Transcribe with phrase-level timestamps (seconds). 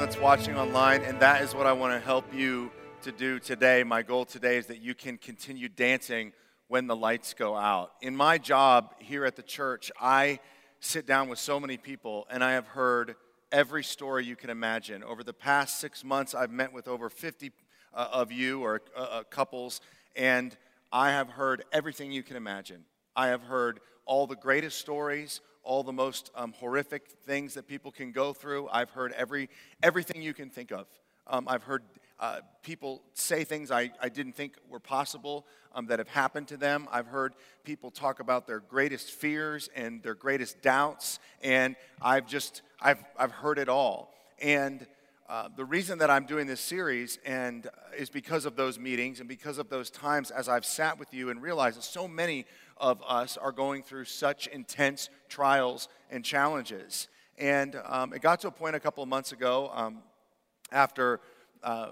[0.00, 2.70] that's watching online, and that is what I want to help you
[3.02, 3.84] to do today.
[3.84, 6.32] My goal today is that you can continue dancing
[6.68, 7.92] when the lights go out.
[8.00, 10.40] In my job here at the church, I
[10.80, 13.14] sit down with so many people, and I have heard
[13.52, 15.04] every story you can imagine.
[15.04, 17.52] Over the past six months, I've met with over 50
[17.92, 19.82] uh, of you or uh, uh, couples,
[20.16, 20.56] and
[20.90, 22.86] I have heard everything you can imagine.
[23.14, 27.90] I have heard all the greatest stories, all the most um, horrific things that people
[27.90, 28.68] can go through.
[28.70, 29.48] I've heard every,
[29.82, 30.86] everything you can think of.
[31.26, 31.82] Um, I've heard
[32.18, 36.56] uh, people say things I, I didn't think were possible um, that have happened to
[36.56, 36.88] them.
[36.90, 42.62] I've heard people talk about their greatest fears and their greatest doubts, and I've just,
[42.80, 44.12] I've, I've heard it all.
[44.40, 44.86] And
[45.30, 49.20] uh, the reason that I'm doing this series and uh, is because of those meetings
[49.20, 52.46] and because of those times as I've sat with you and realized that so many
[52.80, 57.08] of us are going through such intense trials and challenges.
[57.38, 60.02] And um, it got to a point a couple of months ago um,
[60.72, 61.20] after
[61.62, 61.90] uh,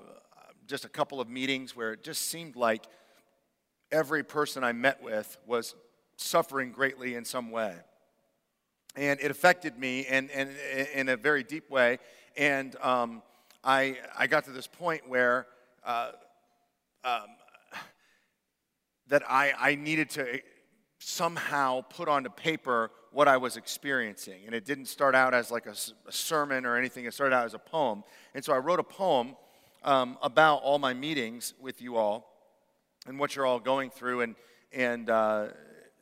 [0.66, 2.84] just a couple of meetings where it just seemed like
[3.92, 5.74] every person I met with was
[6.16, 7.74] suffering greatly in some way.
[8.96, 10.50] And it affected me and, and,
[10.94, 11.98] in a very deep way.
[12.36, 13.22] And um,
[13.62, 15.46] I, I got to this point where
[15.84, 16.10] uh,
[17.04, 17.26] um,
[19.08, 20.40] that I, I needed to
[20.98, 24.42] somehow put onto paper what I was experiencing.
[24.46, 25.74] And it didn't start out as like a,
[26.06, 28.04] a, sermon or anything, it started out as a poem.
[28.34, 29.36] And so I wrote a poem
[29.84, 32.30] um, about all my meetings with you all
[33.06, 34.22] and what you're all going through.
[34.22, 34.34] And,
[34.72, 35.46] and uh,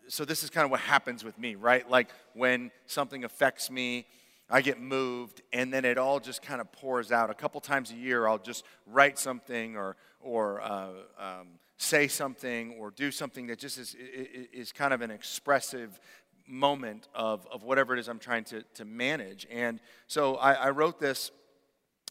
[0.08, 1.88] so this is kind of what happens with me, right?
[1.88, 4.06] Like when something affects me,
[4.48, 7.30] I get moved, and then it all just kind of pours out.
[7.30, 12.74] A couple times a year, I'll just write something or, or uh, um, say something
[12.78, 16.00] or do something that just is, is kind of an expressive
[16.46, 19.46] moment of, of whatever it is I'm trying to, to manage.
[19.50, 21.30] And so I, I wrote this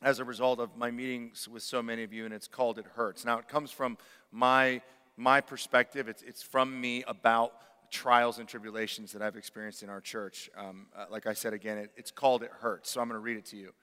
[0.01, 2.85] as a result of my meetings with so many of you, and it's called It
[2.95, 3.25] Hurts.
[3.25, 3.97] Now, it comes from
[4.31, 4.81] my,
[5.17, 7.53] my perspective, it's, it's from me about
[7.91, 10.49] trials and tribulations that I've experienced in our church.
[10.57, 12.91] Um, uh, like I said again, it, it's called It Hurts.
[12.91, 13.73] So I'm going to read it to you.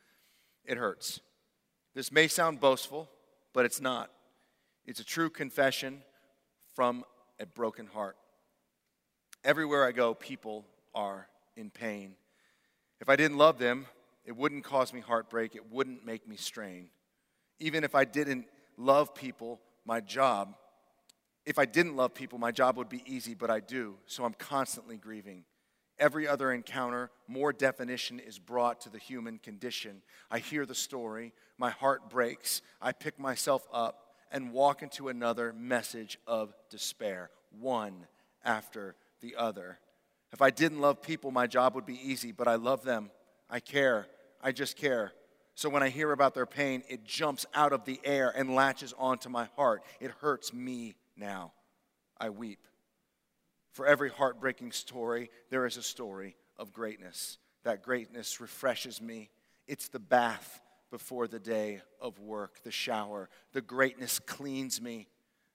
[0.64, 1.20] It hurts.
[1.94, 3.08] This may sound boastful,
[3.52, 4.10] but it's not.
[4.87, 6.03] It's a true confession
[6.75, 7.04] from
[7.38, 8.16] a broken heart.
[9.44, 12.15] Everywhere I go, people are in pain.
[13.00, 13.87] If I didn't love them,
[14.25, 16.88] it wouldn't cause me heartbreak, it wouldn't make me strain.
[17.59, 20.54] Even if I didn't love people, my job,
[21.44, 24.34] if I didn't love people, my job would be easy, but I do, so I'm
[24.34, 25.44] constantly grieving.
[25.99, 30.03] Every other encounter, more definition is brought to the human condition.
[30.31, 34.01] I hear the story, my heart breaks, I pick myself up,
[34.32, 38.06] and walk into another message of despair, one
[38.44, 39.78] after the other.
[40.32, 43.10] If I didn't love people, my job would be easy, but I love them.
[43.50, 44.06] I care.
[44.43, 45.12] I just care.
[45.54, 48.94] So when I hear about their pain, it jumps out of the air and latches
[48.98, 49.82] onto my heart.
[50.00, 51.53] It hurts me now.
[52.19, 52.66] I weep.
[53.72, 57.38] For every heartbreaking story, there is a story of greatness.
[57.64, 59.31] That greatness refreshes me.
[59.66, 60.60] It's the bath
[60.92, 63.30] before the day of work, the shower.
[63.54, 65.08] The greatness cleans me.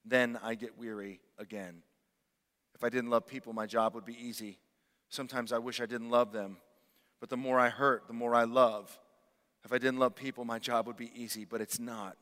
[0.03, 1.84] Then I get weary again.
[2.74, 4.58] If I didn't love people, my job would be easy.
[5.09, 6.58] Sometimes I wish I didn't love them.
[7.20, 8.97] But the more I hurt, the more I love.
[9.64, 12.18] If I didn't love people, my job would be easy, but it's not.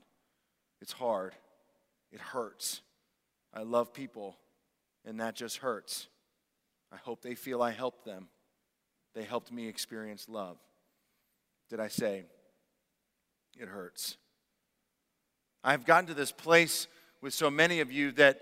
[0.82, 1.34] It's hard.
[2.12, 2.82] It hurts.
[3.54, 4.36] I love people,
[5.06, 6.08] and that just hurts.
[6.92, 8.28] I hope they feel I helped them.
[9.14, 10.58] They helped me experience love.
[11.70, 12.26] Did I say
[13.60, 14.18] it hurts.
[15.64, 16.88] I've gotten to this place
[17.22, 18.42] with so many of you that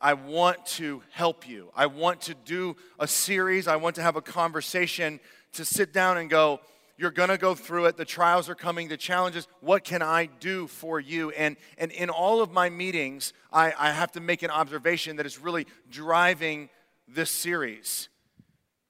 [0.00, 1.70] I want to help you.
[1.74, 3.68] I want to do a series.
[3.68, 5.20] I want to have a conversation
[5.52, 6.60] to sit down and go,
[6.96, 7.96] you're going to go through it.
[7.96, 9.48] The trials are coming, the challenges.
[9.60, 11.30] What can I do for you?
[11.30, 15.26] And, and in all of my meetings, I, I have to make an observation that
[15.26, 16.68] is really driving
[17.08, 18.08] this series.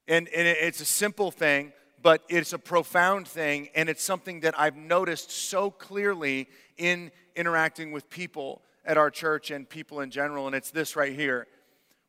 [0.06, 1.72] And, and it's a simple thing,
[2.04, 7.92] but it's a profound thing, and it's something that I've noticed so clearly in interacting
[7.92, 11.46] with people at our church and people in general, and it's this right here.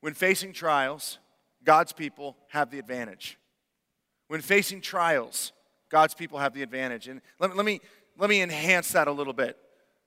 [0.02, 1.18] When facing trials,
[1.64, 3.40] God's people have the advantage.
[4.28, 5.54] When facing trials,
[5.90, 7.08] God's people have the advantage.
[7.08, 7.80] And let, let, me,
[8.18, 9.58] let me enhance that a little bit.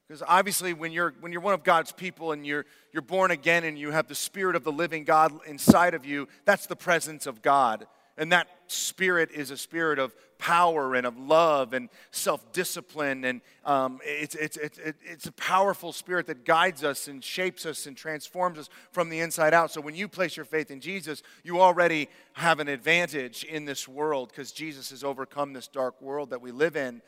[0.07, 3.65] Because obviously, when you're, when you're one of God's people and you're, you're born again
[3.65, 7.27] and you have the Spirit of the living God inside of you, that's the presence
[7.27, 7.87] of God.
[8.19, 13.25] And that spirit is a spirit of power and of love and self discipline.
[13.25, 17.87] And um, it's, it's, it's, it's a powerful spirit that guides us and shapes us
[17.87, 19.71] and transforms us from the inside out.
[19.71, 23.87] So when you place your faith in Jesus, you already have an advantage in this
[23.87, 27.01] world because Jesus has overcome this dark world that we live in.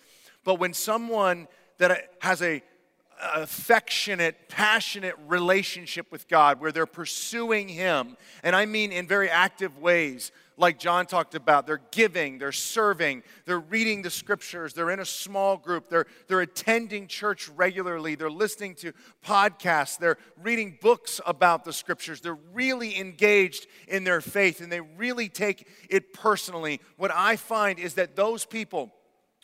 [0.44, 1.48] But when someone
[1.78, 2.62] that has a
[3.22, 9.78] affectionate, passionate relationship with God where they're pursuing Him, and I mean in very active
[9.78, 11.66] ways, like John talked about.
[11.66, 16.42] They're giving, they're serving, they're reading the scriptures, they're in a small group, they're, they're
[16.42, 18.92] attending church regularly, they're listening to
[19.24, 24.80] podcasts, they're reading books about the scriptures, they're really engaged in their faith, and they
[24.80, 26.80] really take it personally.
[26.98, 28.92] What I find is that those people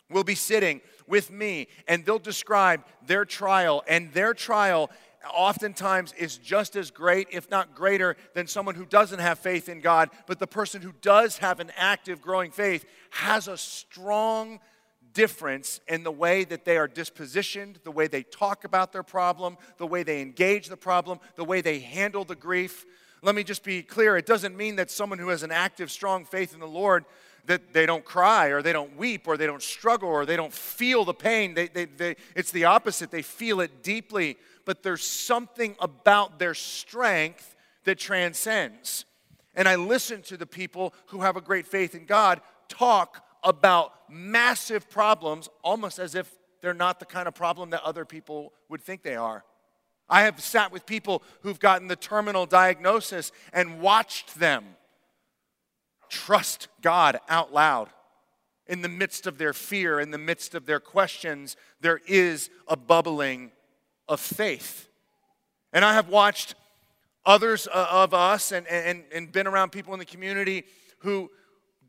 [0.09, 4.89] will be sitting with me and they'll describe their trial, and their trial
[5.33, 9.81] oftentimes is just as great, if not greater, than someone who doesn't have faith in
[9.81, 10.09] God.
[10.25, 14.59] But the person who does have an active, growing faith has a strong
[15.13, 19.57] difference in the way that they are dispositioned, the way they talk about their problem,
[19.77, 22.85] the way they engage the problem, the way they handle the grief.
[23.23, 26.23] Let me just be clear it doesn't mean that someone who has an active, strong
[26.23, 27.05] faith in the Lord
[27.47, 30.53] that they don't cry or they don't weep or they don't struggle or they don't
[30.53, 31.53] feel the pain.
[31.53, 33.09] They, they, they, it's the opposite.
[33.09, 37.55] They feel it deeply, but there's something about their strength
[37.85, 39.05] that transcends.
[39.55, 43.93] And I listen to the people who have a great faith in God talk about
[44.09, 46.29] massive problems almost as if
[46.61, 49.43] they're not the kind of problem that other people would think they are.
[50.09, 54.65] I have sat with people who've gotten the terminal diagnosis and watched them
[56.09, 57.89] trust God out loud.
[58.67, 62.75] In the midst of their fear, in the midst of their questions, there is a
[62.75, 63.51] bubbling
[64.07, 64.89] of faith.
[65.71, 66.55] And I have watched
[67.25, 70.63] others uh, of us and, and, and been around people in the community
[70.99, 71.29] who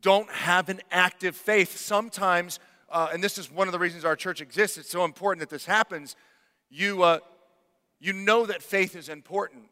[0.01, 1.77] don't have an active faith.
[1.77, 5.39] Sometimes, uh, and this is one of the reasons our church exists, it's so important
[5.41, 6.15] that this happens.
[6.69, 7.19] You, uh,
[7.99, 9.63] you know that faith is important,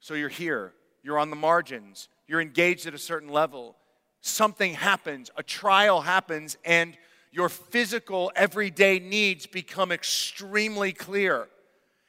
[0.00, 0.72] so you're here,
[1.02, 3.76] you're on the margins, you're engaged at a certain level
[4.26, 6.96] something happens, a trial happens, and
[7.32, 11.48] your physical everyday needs become extremely clear.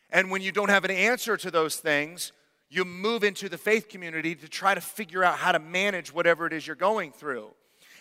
[0.09, 2.31] And when you don't have an answer to those things,
[2.69, 6.45] you move into the faith community to try to figure out how to manage whatever
[6.45, 7.49] it is you're going through.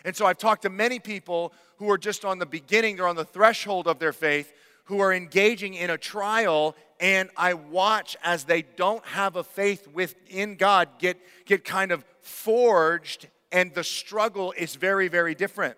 [0.04, 3.16] And so I've talked to many people who are just on the beginning, they're on
[3.16, 4.52] the threshold of their faith,
[4.84, 9.88] who are engaging in a trial, and I watch as they don't have a faith
[9.88, 15.76] within God get, get kind of forged and the struggle is very, very different.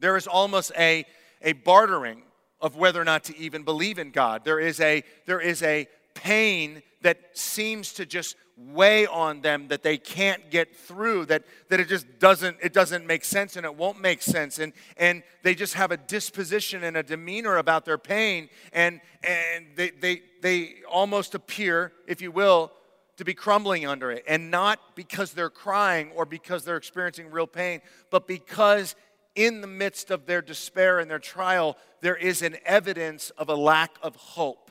[0.00, 1.04] There is almost a,
[1.42, 2.22] a bartering
[2.60, 4.44] of whether or not to even believe in God.
[4.44, 9.82] There is a, there is a pain that seems to just weigh on them that
[9.82, 13.74] they can't get through that, that it just doesn't it doesn't make sense and it
[13.74, 17.98] won't make sense and and they just have a disposition and a demeanor about their
[17.98, 22.70] pain and and they they they almost appear if you will
[23.16, 24.24] to be crumbling under it.
[24.26, 27.80] And not because they're crying or because they're experiencing real pain,
[28.10, 28.96] but because
[29.34, 33.54] in the midst of their despair and their trial, there is an evidence of a
[33.54, 34.70] lack of hope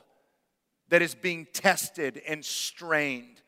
[0.88, 3.42] that is being tested and strained.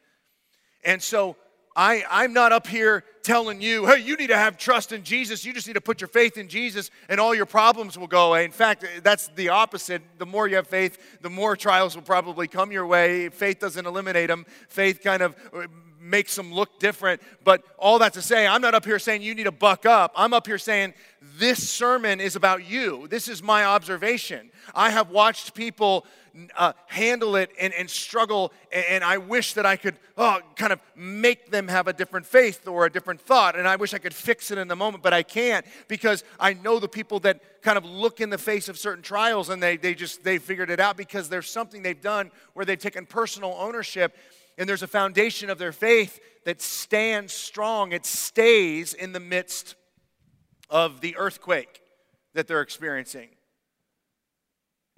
[0.84, 1.36] And so
[1.76, 5.44] I, I'm not up here telling you, hey, you need to have trust in Jesus.
[5.44, 8.28] You just need to put your faith in Jesus and all your problems will go
[8.28, 8.46] away.
[8.46, 10.00] In fact, that's the opposite.
[10.18, 13.28] The more you have faith, the more trials will probably come your way.
[13.28, 15.66] Faith doesn't eliminate them, faith kind of uh,
[16.00, 17.20] makes them look different.
[17.44, 20.12] But all that to say, I'm not up here saying you need to buck up.
[20.16, 20.94] I'm up here saying
[21.38, 23.08] this sermon is about you.
[23.08, 24.50] This is my observation.
[24.74, 26.06] I have watched people
[26.56, 28.52] uh, handle it and, and struggle.
[28.72, 32.26] And, and, I wish that I could oh, kind of make them have a different
[32.26, 33.58] faith or a different thought.
[33.58, 36.54] And I wish I could fix it in the moment, but I can't because I
[36.54, 39.76] know the people that kind of look in the face of certain trials and they,
[39.76, 43.54] they just, they figured it out because there's something they've done where they've taken personal
[43.58, 44.16] ownership
[44.58, 47.92] and there's a foundation of their faith that stands strong.
[47.92, 49.74] It stays in the midst
[50.70, 51.82] of the earthquake
[52.34, 53.28] that they're experiencing.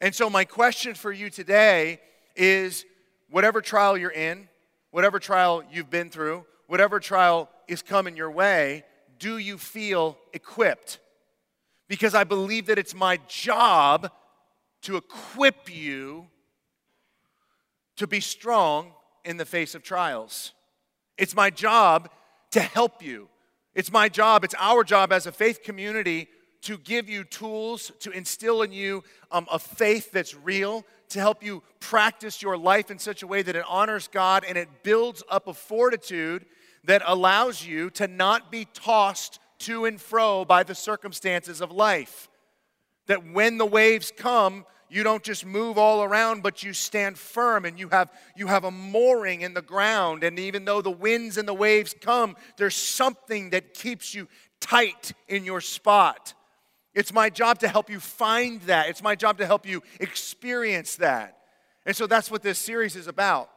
[0.01, 2.01] And so, my question for you today
[2.37, 2.85] is
[3.31, 4.49] whatever trial you're in,
[4.91, 8.85] whatever trial you've been through, whatever trial is coming your way,
[9.19, 11.01] do you feel equipped?
[11.89, 14.11] Because I believe that it's my job
[14.83, 16.27] to equip you
[17.97, 18.93] to be strong
[19.25, 20.53] in the face of trials.
[21.17, 22.09] It's my job
[22.53, 23.29] to help you.
[23.75, 26.29] It's my job, it's our job as a faith community
[26.63, 31.43] to give you tools to instill in you um, a faith that's real, to help
[31.43, 35.23] you practice your life in such a way that it honors God and it builds
[35.31, 36.45] up a fortitude
[36.85, 42.29] that allows you to not be tossed to and fro by the circumstances of life.
[43.07, 47.65] That when the waves come, you don't just move all around, but you stand firm
[47.65, 50.25] and you have, you have a mooring in the ground.
[50.25, 54.29] And even though the winds and the waves come, there's something that keeps you
[54.61, 56.35] tight in your spot.
[56.99, 58.89] It's my job to help you find that.
[58.89, 61.39] It's my job to help you experience that.
[61.87, 63.51] And so that's what this series is about.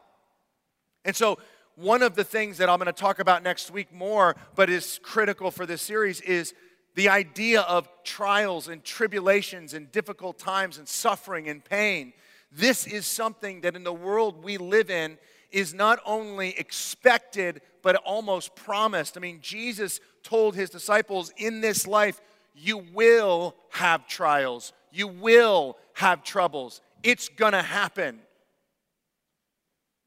[1.03, 1.39] And so,
[1.74, 5.00] one of the things that I'm going to talk about next week more, but is
[5.01, 6.53] critical for this series, is
[6.93, 12.13] the idea of trials and tribulations and difficult times and suffering and pain.
[12.51, 15.17] This is something that in the world we live in
[15.50, 19.17] is not only expected, but almost promised.
[19.17, 22.21] I mean, Jesus told his disciples in this life,
[22.53, 26.81] you will have trials, you will have troubles.
[27.03, 28.20] It's gonna happen.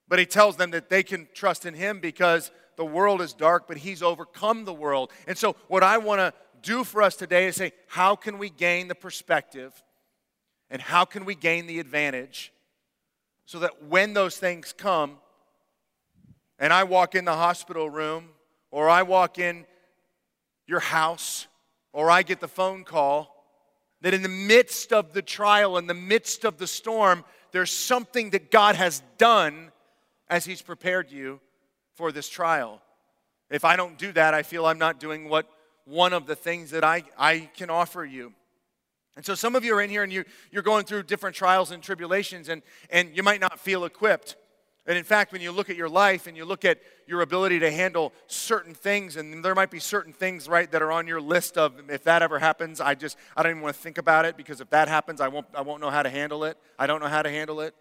[0.07, 3.67] But he tells them that they can trust in him because the world is dark,
[3.67, 5.11] but he's overcome the world.
[5.27, 6.33] And so, what I wanna
[6.63, 9.83] do for us today is say, how can we gain the perspective
[10.71, 12.53] and how can we gain the advantage
[13.47, 15.19] so that when those things come,
[16.59, 18.31] and I walk in the hospital room,
[18.71, 19.67] or I walk in
[20.67, 21.47] your house,
[21.95, 23.47] or I get the phone call,
[24.03, 28.31] that in the midst of the trial, in the midst of the storm, there's something
[28.31, 29.71] that God has done
[30.29, 31.41] as He's prepared you
[31.95, 32.83] for this trial.
[33.49, 35.49] If I don't do that, I feel I'm not doing what
[35.85, 38.33] one of the things that I, I can offer you.
[39.17, 41.71] And so some of you are in here and you, you're going through different trials
[41.71, 44.35] and tribulations, and, and you might not feel equipped.
[44.87, 47.59] And in fact, when you look at your life and you look at your ability
[47.61, 51.23] to handle certain things, and there might be certain things, right, that are on your
[51.23, 54.27] list of if that ever happens, I just I don't even want to think about
[54.27, 56.59] it because if that happens, I won't I won't know how to handle it.
[56.79, 57.75] I don't know how to handle it.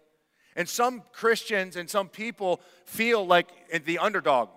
[0.55, 3.49] And some Christians and some people feel like
[3.85, 4.49] the underdog.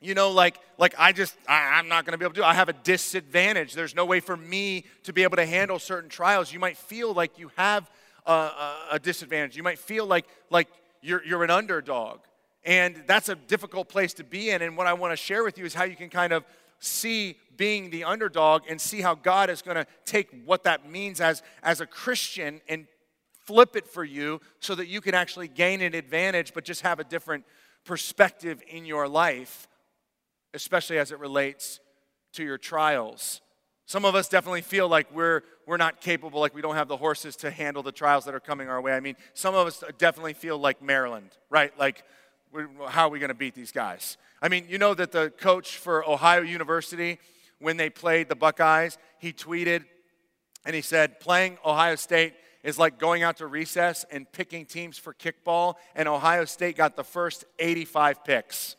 [0.00, 2.44] You know, like like I just I, I'm not going to be able to do.
[2.44, 3.74] I have a disadvantage.
[3.74, 6.52] There's no way for me to be able to handle certain trials.
[6.52, 7.88] You might feel like you have
[8.26, 9.56] a, a, a disadvantage.
[9.56, 10.68] You might feel like like
[11.02, 12.20] you're, you're an underdog.
[12.64, 14.62] And that's a difficult place to be in.
[14.62, 16.44] And what I want to share with you is how you can kind of
[16.78, 21.20] see being the underdog and see how God is going to take what that means
[21.20, 22.86] as, as a Christian and
[23.46, 27.00] flip it for you so that you can actually gain an advantage, but just have
[27.00, 27.44] a different
[27.84, 29.68] perspective in your life,
[30.54, 31.80] especially as it relates
[32.32, 33.40] to your trials.
[33.86, 36.96] Some of us definitely feel like we're, we're not capable, like we don't have the
[36.96, 38.92] horses to handle the trials that are coming our way.
[38.92, 41.72] I mean, some of us definitely feel like Maryland, right?
[41.78, 42.02] Like,
[42.88, 44.16] how are we going to beat these guys?
[44.42, 47.20] I mean, you know that the coach for Ohio University,
[47.60, 49.84] when they played the Buckeyes, he tweeted
[50.64, 52.34] and he said, playing Ohio State
[52.64, 56.96] is like going out to recess and picking teams for kickball, and Ohio State got
[56.96, 58.74] the first 85 picks.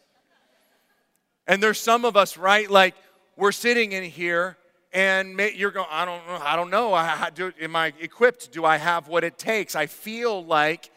[1.48, 2.70] And there's some of us, right?
[2.70, 2.96] Like,
[3.38, 4.58] we're sitting in here
[4.94, 8.52] and you're going i don't know i don't know I, do, am i equipped?
[8.52, 9.76] Do i have what it takes?
[9.76, 10.90] I feel like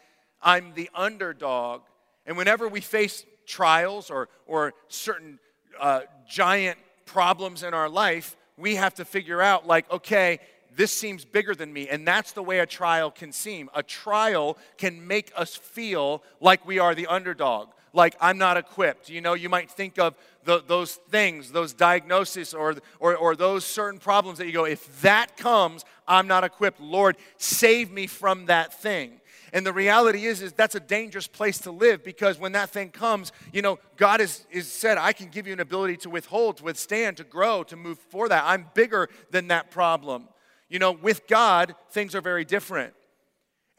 [0.42, 1.82] i'm the underdog.
[2.26, 5.38] And whenever we face trials or, or certain
[5.78, 10.40] uh, giant problems in our life we have to figure out like okay
[10.76, 11.88] this seems bigger than me.
[11.88, 13.70] And that's the way a trial can seem.
[13.74, 19.08] A trial can make us feel like we are the underdog like I'm not equipped.
[19.08, 23.64] You know, you might think of the, those things, those diagnoses, or, or, or those
[23.64, 26.80] certain problems that you go, if that comes, I'm not equipped.
[26.80, 29.20] Lord, save me from that thing.
[29.52, 32.90] And the reality is, is that's a dangerous place to live because when that thing
[32.90, 36.56] comes, you know, God has is said, I can give you an ability to withhold,
[36.56, 38.42] to withstand, to grow, to move for that.
[38.44, 40.28] I'm bigger than that problem.
[40.68, 42.94] You know, with God, things are very different.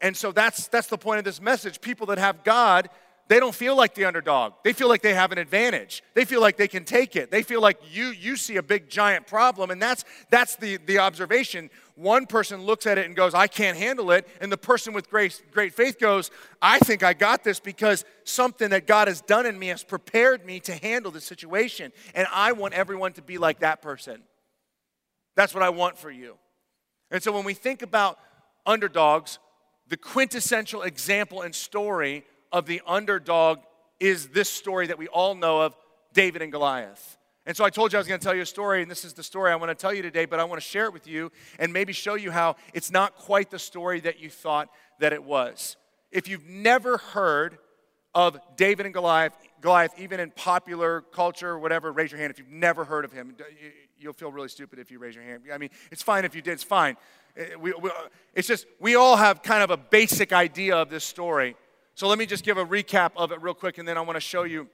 [0.00, 1.80] And so that's that's the point of this message.
[1.80, 2.88] People that have God
[3.28, 4.52] they don't feel like the underdog.
[4.62, 6.02] They feel like they have an advantage.
[6.14, 7.30] They feel like they can take it.
[7.30, 10.98] They feel like you you see a big giant problem and that's that's the the
[10.98, 11.70] observation.
[11.96, 15.10] One person looks at it and goes, "I can't handle it." And the person with
[15.10, 16.30] great great faith goes,
[16.62, 20.44] "I think I got this because something that God has done in me has prepared
[20.46, 24.22] me to handle the situation." And I want everyone to be like that person.
[25.34, 26.38] That's what I want for you.
[27.10, 28.18] And so when we think about
[28.64, 29.38] underdogs,
[29.88, 33.60] the quintessential example and story of the underdog
[34.00, 35.76] is this story that we all know of
[36.12, 37.18] David and Goliath.
[37.46, 39.04] And so I told you I was going to tell you a story, and this
[39.04, 40.92] is the story I want to tell you today, but I want to share it
[40.92, 44.68] with you and maybe show you how it's not quite the story that you thought
[44.98, 45.76] that it was.
[46.10, 47.58] If you've never heard
[48.16, 52.38] of David and Goliath, Goliath, even in popular culture or whatever, raise your hand if
[52.38, 53.36] you've never heard of him.
[53.98, 55.42] You'll feel really stupid if you raise your hand.
[55.52, 56.96] I mean, it's fine if you did, it's fine.
[57.36, 57.74] Eh, we,
[58.34, 61.56] it's just, we all have kind of a basic idea of this story.
[61.96, 64.16] So let me just give a recap of it real quick, and then I want
[64.16, 64.68] to show you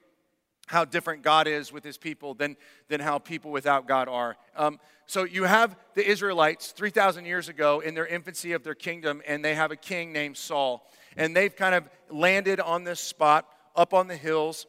[0.67, 2.57] how different God is with his people than,
[2.89, 4.35] than how people without God are.
[4.57, 9.21] Um, so you have the Israelites 3,000 years ago in their infancy of their kingdom,
[9.25, 10.85] and they have a king named Saul.
[11.15, 14.65] And they've kind of landed on this spot up on the hills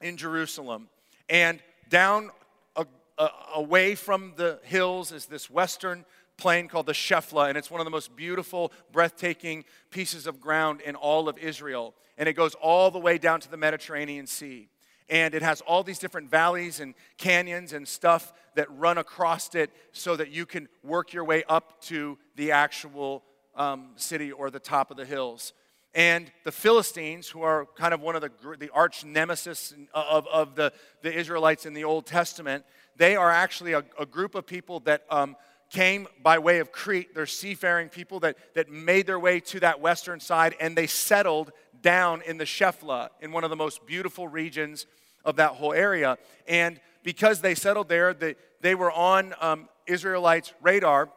[0.00, 0.88] in Jerusalem.
[1.28, 2.30] And down
[2.74, 2.86] a,
[3.18, 7.80] a, away from the hills is this western plain called the Shephelah, and it's one
[7.80, 11.94] of the most beautiful, breathtaking pieces of ground in all of Israel.
[12.18, 14.68] And it goes all the way down to the Mediterranean Sea.
[15.08, 19.70] And it has all these different valleys and canyons and stuff that run across it
[19.92, 23.22] so that you can work your way up to the actual
[23.54, 25.52] um, city or the top of the hills.
[25.94, 30.54] And the Philistines, who are kind of one of the, the arch nemesis of, of
[30.54, 32.64] the, the Israelites in the Old Testament,
[32.96, 35.36] they are actually a, a group of people that um,
[35.70, 37.14] came by way of Crete.
[37.14, 41.52] They're seafaring people that, that made their way to that western side and they settled
[41.82, 44.86] down in the Shephelah, in one of the most beautiful regions
[45.24, 46.18] of that whole area.
[46.48, 51.08] And because they settled there, they, they were on um, Israelites' radar.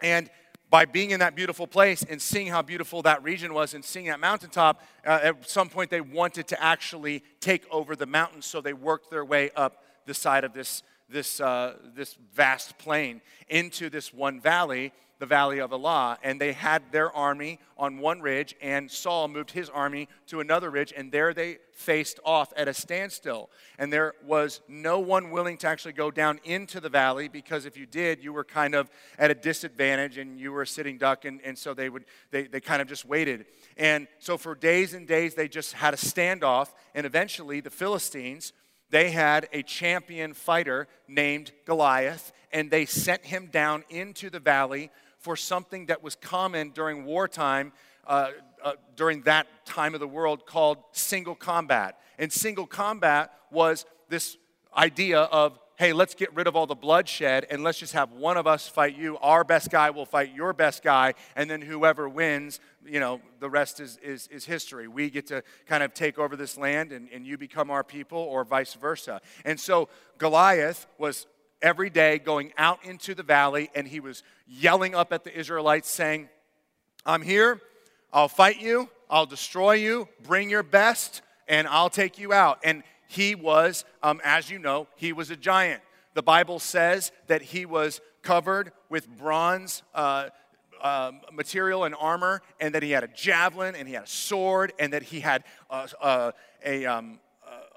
[0.00, 0.30] And
[0.70, 4.06] by being in that beautiful place and seeing how beautiful that region was and seeing
[4.06, 8.46] that mountaintop, uh, at some point they wanted to actually take over the mountains.
[8.46, 13.20] So they worked their way up the side of this this, uh, this vast plain
[13.48, 16.18] into this one valley, the Valley of Elah.
[16.24, 20.68] And they had their army on one ridge, and Saul moved his army to another
[20.68, 23.50] ridge, and there they faced off at a standstill.
[23.78, 27.76] And there was no one willing to actually go down into the valley because if
[27.76, 31.24] you did, you were kind of at a disadvantage and you were a sitting duck,
[31.24, 33.46] and, and so they would they, they kind of just waited.
[33.76, 38.52] And so for days and days they just had a standoff, and eventually the Philistines
[38.92, 44.90] they had a champion fighter named Goliath, and they sent him down into the valley
[45.18, 47.72] for something that was common during wartime,
[48.06, 48.32] uh,
[48.62, 51.98] uh, during that time of the world, called single combat.
[52.18, 54.36] And single combat was this
[54.76, 58.36] idea of hey, let's get rid of all the bloodshed and let's just have one
[58.36, 59.18] of us fight you.
[59.18, 63.50] Our best guy will fight your best guy, and then whoever wins, you know, the
[63.50, 64.86] rest is, is, is history.
[64.86, 68.18] We get to kind of take over this land and, and you become our people,
[68.18, 69.20] or vice versa.
[69.44, 71.26] And so Goliath was
[71.60, 75.90] every day going out into the valley and he was yelling up at the Israelites,
[75.90, 76.28] saying,
[77.04, 77.60] I'm here,
[78.12, 82.60] I'll fight you, I'll destroy you, bring your best, and I'll take you out.
[82.62, 85.82] And he was, um, as you know, he was a giant.
[86.14, 90.30] The Bible says that he was covered with bronze uh,
[90.80, 94.72] uh, material and armor, and that he had a javelin, and he had a sword,
[94.78, 96.32] and that he had a,
[96.64, 97.18] a, um,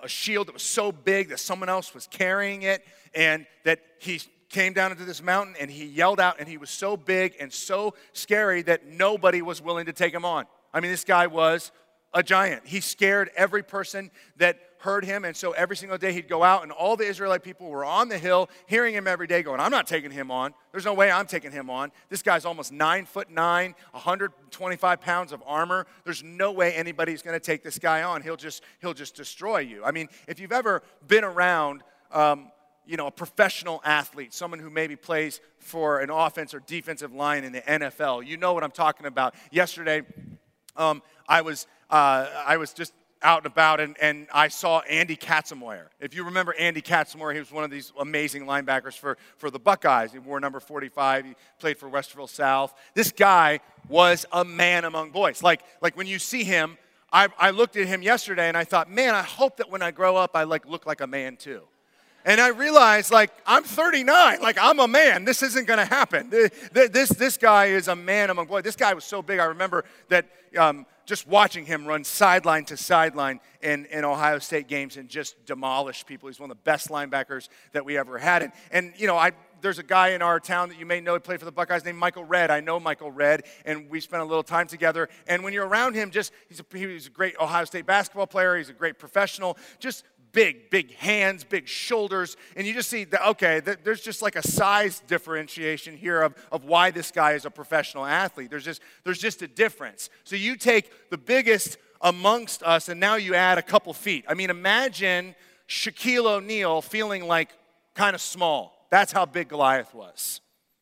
[0.01, 4.21] a shield that was so big that someone else was carrying it, and that he
[4.49, 7.51] came down into this mountain and he yelled out, and he was so big and
[7.51, 10.45] so scary that nobody was willing to take him on.
[10.73, 11.71] I mean, this guy was
[12.13, 12.65] a giant.
[12.65, 15.25] He scared every person that heard him.
[15.25, 18.07] And so every single day he'd go out, and all the Israelite people were on
[18.07, 20.53] the hill hearing him every day, going, I'm not taking him on.
[20.71, 21.91] There's no way I'm taking him on.
[22.09, 25.87] This guy's almost nine foot nine, 125 pounds of armor.
[26.03, 28.21] There's no way anybody's going to take this guy on.
[28.21, 29.83] He'll just, he'll just destroy you.
[29.83, 32.51] I mean, if you've ever been around, um,
[32.85, 37.43] you know, a professional athlete, someone who maybe plays for an offense or defensive line
[37.43, 39.33] in the NFL, you know what I'm talking about.
[39.51, 40.03] Yesterday,
[40.77, 45.15] um, I was uh, I was just out and about and, and I saw Andy
[45.15, 45.87] Katzenmoyer.
[45.99, 49.59] If you remember Andy Katzenmoyer, he was one of these amazing linebackers for, for the
[49.59, 50.11] Buckeyes.
[50.11, 51.25] He wore number 45.
[51.25, 52.73] He played for Westerville South.
[52.93, 55.41] This guy was a man among boys.
[55.41, 56.77] Like, like when you see him,
[57.11, 59.91] I, I looked at him yesterday and I thought, man, I hope that when I
[59.91, 61.61] grow up, I like look like a man too.
[62.25, 64.41] And I realized, like, I'm 39.
[64.41, 65.25] Like, I'm a man.
[65.25, 66.31] This isn't going to happen.
[66.31, 68.63] This, this guy is a man among boys.
[68.63, 69.39] This guy was so big.
[69.39, 70.25] I remember that
[70.57, 75.45] um, just watching him run sideline to sideline in, in Ohio State games and just
[75.45, 76.27] demolish people.
[76.29, 78.43] He's one of the best linebackers that we ever had.
[78.43, 81.13] And, and you know, I, there's a guy in our town that you may know,
[81.13, 82.51] he played for the Buckeyes named Michael Redd.
[82.51, 85.09] I know Michael Redd, and we spent a little time together.
[85.27, 88.57] And when you're around him, just he's a, he's a great Ohio State basketball player.
[88.57, 89.57] He's a great professional.
[89.79, 90.05] Just
[90.35, 92.35] big, big hands, big shoulders.
[92.57, 96.65] And you just see that, okay, there's just like a size differentiation here of, of
[96.65, 98.49] why this guy is a professional athlete.
[98.51, 100.09] There's just, there's just a difference.
[100.25, 104.25] So you take the biggest amongst us and now you add a couple feet.
[104.27, 105.35] I mean, imagine
[105.69, 107.51] Shaquille O'Neal feeling like
[107.95, 108.87] kind of small.
[108.91, 110.41] That's how big Goliath was.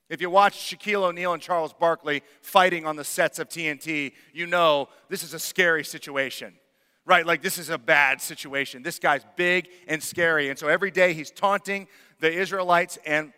[0.09, 4.47] If you watch Shaquille O'Neal and Charles Barkley fighting on the sets of TNT, you
[4.47, 6.55] know this is a scary situation
[7.05, 7.25] right?
[7.25, 8.83] Like this is a bad situation.
[8.83, 10.49] This guy's big and scary.
[10.49, 11.87] And so every day he's taunting
[12.19, 13.33] the Israelites, and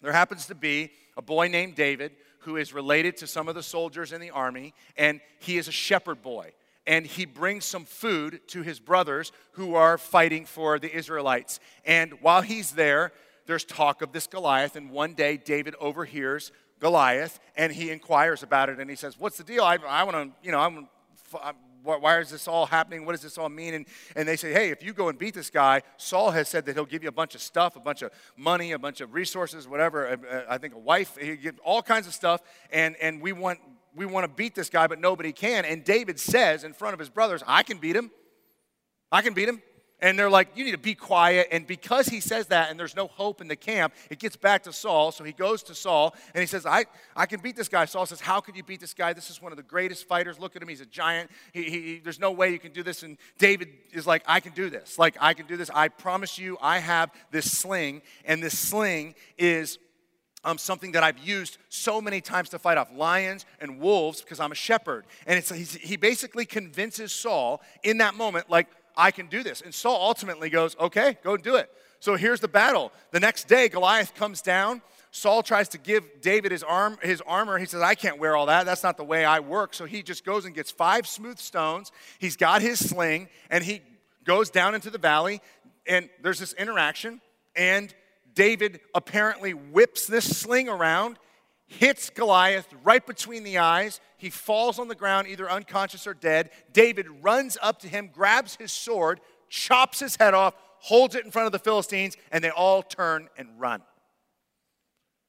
[0.00, 3.62] there happens to be a boy named David who is related to some of the
[3.62, 6.52] soldiers in the army, and he is a shepherd boy.
[6.84, 11.60] And he brings some food to his brothers who are fighting for the Israelites.
[11.84, 13.12] And while he's there,
[13.46, 14.74] there's talk of this Goliath.
[14.74, 19.36] And one day, David overhears Goliath and he inquires about it and he says, What's
[19.36, 19.62] the deal?
[19.62, 20.88] I, I want to, you know, I'm,
[21.82, 23.04] why is this all happening?
[23.04, 23.74] What does this all mean?
[23.74, 26.64] And, and they say, hey, if you go and beat this guy, Saul has said
[26.66, 29.14] that he'll give you a bunch of stuff, a bunch of money, a bunch of
[29.14, 30.18] resources, whatever.
[30.48, 32.40] I think a wife, he give all kinds of stuff.
[32.70, 33.58] And, and we want
[33.94, 35.64] we want to beat this guy, but nobody can.
[35.64, 38.10] And David says in front of his brothers, I can beat him.
[39.10, 39.60] I can beat him.
[40.02, 41.48] And they're like, You need to be quiet.
[41.52, 44.64] And because he says that and there's no hope in the camp, it gets back
[44.64, 45.12] to Saul.
[45.12, 46.84] So he goes to Saul and he says, I,
[47.14, 47.84] I can beat this guy.
[47.84, 49.12] Saul says, How could you beat this guy?
[49.12, 50.40] This is one of the greatest fighters.
[50.40, 50.68] Look at him.
[50.68, 51.30] He's a giant.
[51.52, 53.04] He, he, there's no way you can do this.
[53.04, 54.98] And David is like, I can do this.
[54.98, 55.70] Like, I can do this.
[55.72, 58.02] I promise you, I have this sling.
[58.24, 59.78] And this sling is
[60.44, 64.40] um, something that I've used so many times to fight off lions and wolves because
[64.40, 65.04] I'm a shepherd.
[65.26, 69.60] And it's, he basically convinces Saul in that moment, like, I can do this.
[69.60, 71.70] And Saul ultimately goes, okay, go and do it.
[72.00, 72.92] So here's the battle.
[73.12, 74.82] The next day, Goliath comes down.
[75.12, 77.58] Saul tries to give David his, arm, his armor.
[77.58, 78.64] He says, I can't wear all that.
[78.64, 79.74] That's not the way I work.
[79.74, 81.92] So he just goes and gets five smooth stones.
[82.18, 83.82] He's got his sling, and he
[84.24, 85.40] goes down into the valley.
[85.86, 87.20] And there's this interaction.
[87.54, 87.94] And
[88.34, 91.18] David apparently whips this sling around
[91.78, 94.00] hits Goliath right between the eyes.
[94.16, 96.50] He falls on the ground, either unconscious or dead.
[96.72, 101.30] David runs up to him, grabs his sword, chops his head off, holds it in
[101.30, 103.82] front of the Philistines, and they all turn and run.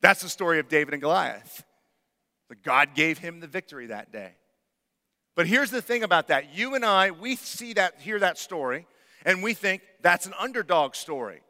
[0.01, 1.63] That's the story of David and Goliath.
[2.49, 4.31] But God gave him the victory that day.
[5.35, 6.55] But here's the thing about that.
[6.55, 8.85] You and I, we see that, hear that story,
[9.25, 11.41] and we think that's an underdog story.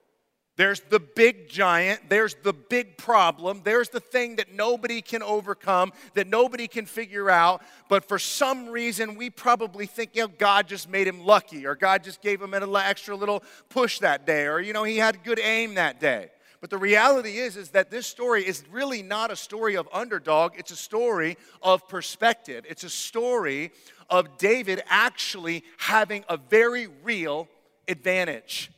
[0.55, 2.09] There's the big giant.
[2.09, 3.61] There's the big problem.
[3.63, 7.63] There's the thing that nobody can overcome, that nobody can figure out.
[7.89, 11.75] But for some reason, we probably think, you know, God just made him lucky, or
[11.75, 15.23] God just gave him an extra little push that day, or, you know, he had
[15.23, 16.29] good aim that day.
[16.61, 20.53] But the reality is, is that this story is really not a story of underdog.
[20.55, 22.63] It's a story of perspective.
[22.69, 23.71] It's a story
[24.09, 27.49] of David actually having a very real
[27.87, 28.71] advantage.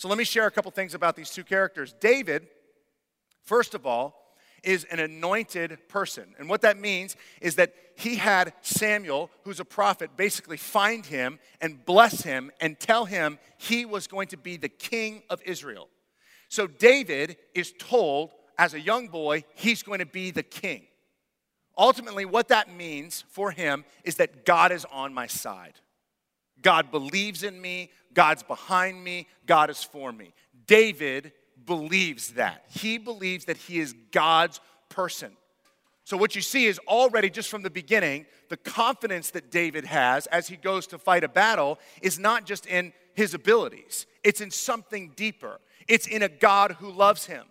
[0.00, 1.94] So let me share a couple things about these two characters.
[2.00, 2.48] David,
[3.44, 4.34] first of all,
[4.64, 6.34] is an anointed person.
[6.38, 11.38] And what that means is that he had Samuel, who's a prophet, basically find him
[11.60, 15.86] and bless him and tell him he was going to be the king of Israel.
[16.48, 20.84] So David is told as a young boy, he's going to be the king.
[21.76, 25.74] Ultimately, what that means for him is that God is on my side.
[26.62, 27.90] God believes in me.
[28.12, 29.26] God's behind me.
[29.46, 30.34] God is for me.
[30.66, 31.32] David
[31.66, 32.64] believes that.
[32.68, 35.32] He believes that he is God's person.
[36.04, 40.26] So, what you see is already just from the beginning, the confidence that David has
[40.26, 44.50] as he goes to fight a battle is not just in his abilities, it's in
[44.50, 45.60] something deeper.
[45.86, 47.44] It's in a God who loves him.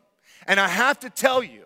[0.47, 1.65] And I have to tell you,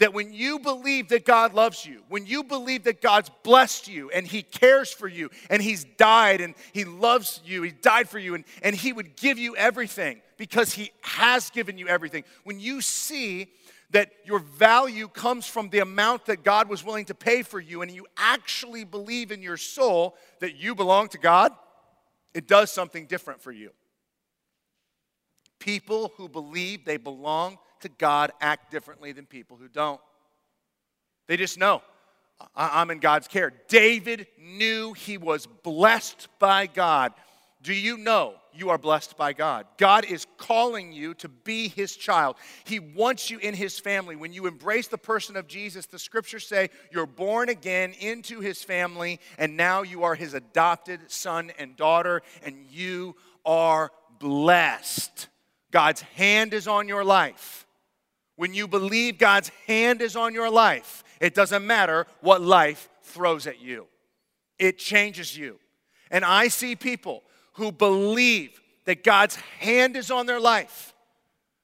[0.00, 4.10] that when you believe that God loves you, when you believe that God's blessed you
[4.10, 8.18] and He cares for you and He's died and He loves you, He died for
[8.18, 12.24] you and, and He would give you everything because He has given you everything.
[12.44, 13.52] When you see
[13.90, 17.82] that your value comes from the amount that God was willing to pay for you
[17.82, 21.52] and you actually believe in your soul that you belong to God,
[22.32, 23.70] it does something different for you.
[25.58, 30.00] People who believe they belong to God act differently than people who don't.
[31.26, 31.82] They just know
[32.54, 33.52] I'm in God's care.
[33.68, 37.12] David knew he was blessed by God.
[37.62, 39.66] Do you know you are blessed by God?
[39.76, 42.36] God is calling you to be his child.
[42.64, 44.16] He wants you in his family.
[44.16, 48.62] When you embrace the person of Jesus, the scriptures say you're born again into his
[48.62, 53.14] family, and now you are his adopted son and daughter, and you
[53.44, 55.28] are blessed.
[55.70, 57.66] God's hand is on your life.
[58.40, 63.46] When you believe God's hand is on your life, it doesn't matter what life throws
[63.46, 63.86] at you,
[64.58, 65.58] it changes you.
[66.10, 67.22] And I see people
[67.56, 70.94] who believe that God's hand is on their life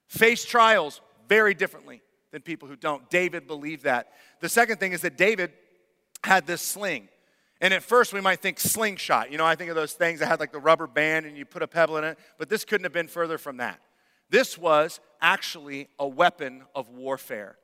[0.07, 3.09] face trials very differently than people who don't.
[3.09, 4.13] David believed that.
[4.41, 5.55] The second thing is that David
[6.25, 7.09] had this sling.
[7.63, 9.33] And at first, we might think slingshot.
[9.33, 11.47] You know, I think of those things that had like the rubber band and you
[11.47, 13.81] put a pebble in it, but this couldn't have been further from that.
[14.29, 17.57] This was actually a weapon of warfare.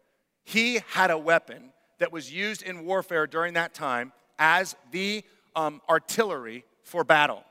[0.44, 5.80] He had a weapon that was used in warfare during that time as the um,
[5.88, 7.44] artillery for battle.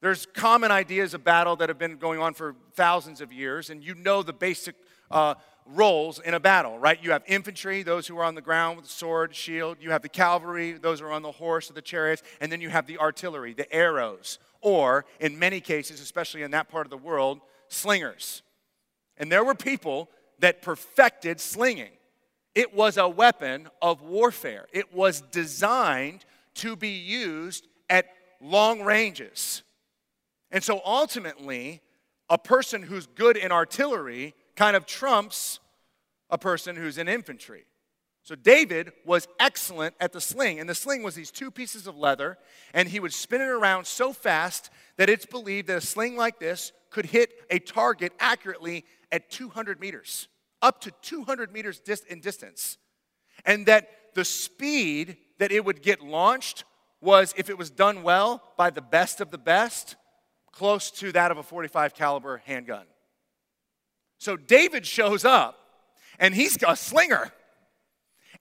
[0.00, 3.82] There's common ideas of battle that have been going on for thousands of years, and
[3.84, 4.74] you know the basic
[5.10, 5.34] uh,
[5.66, 6.98] roles in a battle, right?
[7.02, 9.78] You have infantry, those who are on the ground with sword, shield.
[9.80, 12.22] You have the cavalry, those who are on the horse or the chariots.
[12.40, 16.68] And then you have the artillery, the arrows, or in many cases, especially in that
[16.68, 18.42] part of the world, slingers.
[19.20, 21.90] And there were people that perfected slinging.
[22.54, 28.06] It was a weapon of warfare, it was designed to be used at
[28.40, 29.62] long ranges.
[30.50, 31.80] And so ultimately,
[32.28, 35.60] a person who's good in artillery kind of trumps
[36.28, 37.66] a person who's in infantry.
[38.22, 41.96] So David was excellent at the sling, and the sling was these two pieces of
[41.96, 42.38] leather,
[42.74, 46.38] and he would spin it around so fast that it's believed that a sling like
[46.38, 50.28] this could hit a target accurately at 200 meters,
[50.62, 52.78] up to 200 meters in distance.
[53.44, 56.64] And that the speed that it would get launched
[57.00, 59.96] was, if it was done well by the best of the best,
[60.52, 62.84] close to that of a 45 caliber handgun.
[64.18, 65.58] So David shows up,
[66.18, 67.32] and he's a slinger.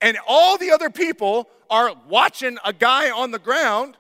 [0.01, 3.95] And all the other people are watching a guy on the ground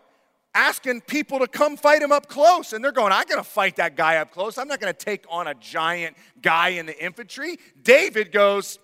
[0.53, 2.73] asking people to come fight him up close.
[2.73, 4.57] And they're going, I gotta fight that guy up close.
[4.57, 7.57] I'm not gonna take on a giant guy in the infantry.
[7.81, 8.79] David goes,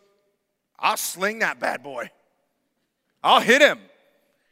[0.78, 2.10] I'll sling that bad boy.
[3.24, 3.80] I'll hit him.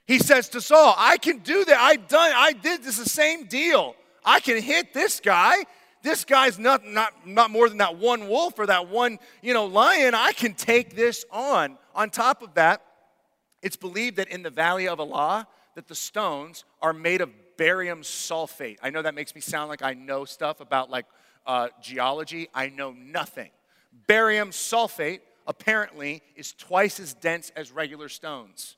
[0.06, 1.80] He says to Saul, I can do that.
[1.80, 3.96] I done, I did this the same deal.
[4.26, 5.64] I can hit this guy.
[6.02, 9.66] This guy's not, not, not more than that one wolf or that one, you know,
[9.66, 10.14] lion.
[10.14, 11.78] I can take this on.
[11.96, 12.82] On top of that,
[13.62, 18.02] it's believed that in the valley of Elah, that the stones are made of barium
[18.02, 18.78] sulfate.
[18.82, 21.06] I know that makes me sound like I know stuff about like
[21.46, 22.48] uh, geology.
[22.54, 23.52] I know nothing.
[24.08, 28.78] Barium sulfate apparently is twice as dense as regular stones.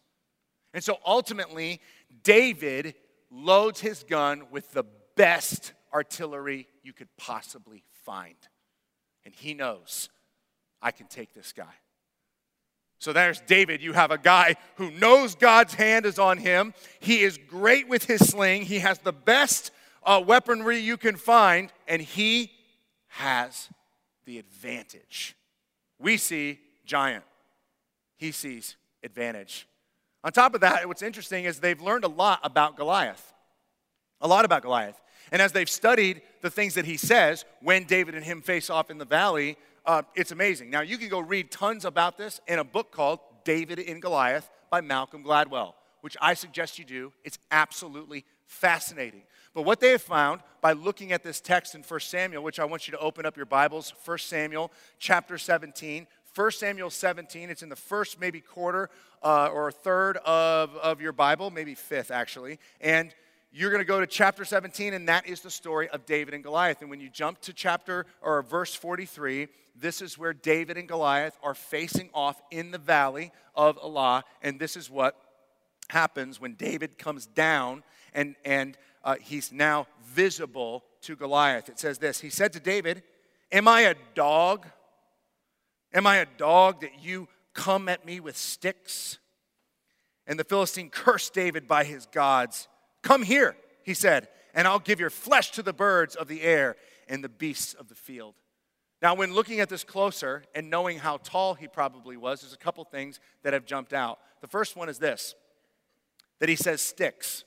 [0.73, 1.79] And so ultimately,
[2.23, 2.95] David
[3.31, 4.83] loads his gun with the
[5.15, 8.35] best artillery you could possibly find.
[9.23, 10.09] And he knows,
[10.81, 11.73] I can take this guy.
[13.05, 13.83] So there's David.
[13.83, 16.73] You have a guy who knows God's hand is on him.
[16.99, 18.63] He is great with his sling.
[18.63, 19.69] He has the best
[20.03, 22.51] uh, weaponry you can find, and he
[23.09, 23.69] has
[24.25, 25.35] the advantage.
[25.99, 27.23] We see giant,
[28.17, 29.67] he sees advantage.
[30.23, 33.33] On top of that, what's interesting is they've learned a lot about Goliath.
[34.19, 34.99] A lot about Goliath.
[35.31, 38.89] And as they've studied the things that he says when David and him face off
[38.89, 40.69] in the valley, uh, it's amazing.
[40.69, 44.49] Now, you can go read tons about this in a book called David and Goliath
[44.69, 47.13] by Malcolm Gladwell, which I suggest you do.
[47.23, 49.23] It's absolutely fascinating.
[49.53, 52.65] But what they have found by looking at this text in 1 Samuel, which I
[52.65, 56.07] want you to open up your Bibles, 1 Samuel chapter 17.
[56.35, 58.89] 1 Samuel 17, it's in the first maybe quarter
[59.23, 62.59] uh, or third of, of your Bible, maybe fifth actually.
[62.81, 63.13] And
[63.57, 66.43] you're going to go to chapter 17, and that is the story of David and
[66.43, 66.81] Goliath.
[66.81, 69.47] And when you jump to chapter or verse 43,
[69.79, 74.25] this is where David and Goliath are facing off in the valley of Elah.
[74.41, 75.15] And this is what
[75.87, 81.69] happens when David comes down and, and uh, he's now visible to Goliath.
[81.69, 83.03] It says this He said to David,
[83.53, 84.67] Am I a dog?
[85.93, 89.17] Am I a dog that you come at me with sticks?
[90.27, 92.67] And the Philistine cursed David by his gods.
[93.05, 96.75] Come here, he said, and I'll give your flesh to the birds of the air
[97.07, 98.33] and the beasts of the field.
[98.99, 102.57] Now, when looking at this closer and knowing how tall he probably was, there's a
[102.57, 104.17] couple things that have jumped out.
[104.41, 105.35] The first one is this
[106.39, 107.43] that he says sticks.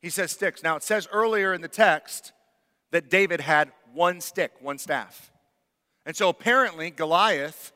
[0.00, 0.62] He says sticks.
[0.62, 2.32] Now, it says earlier in the text
[2.92, 5.32] that David had one stick, one staff.
[6.06, 7.72] And so apparently, Goliath,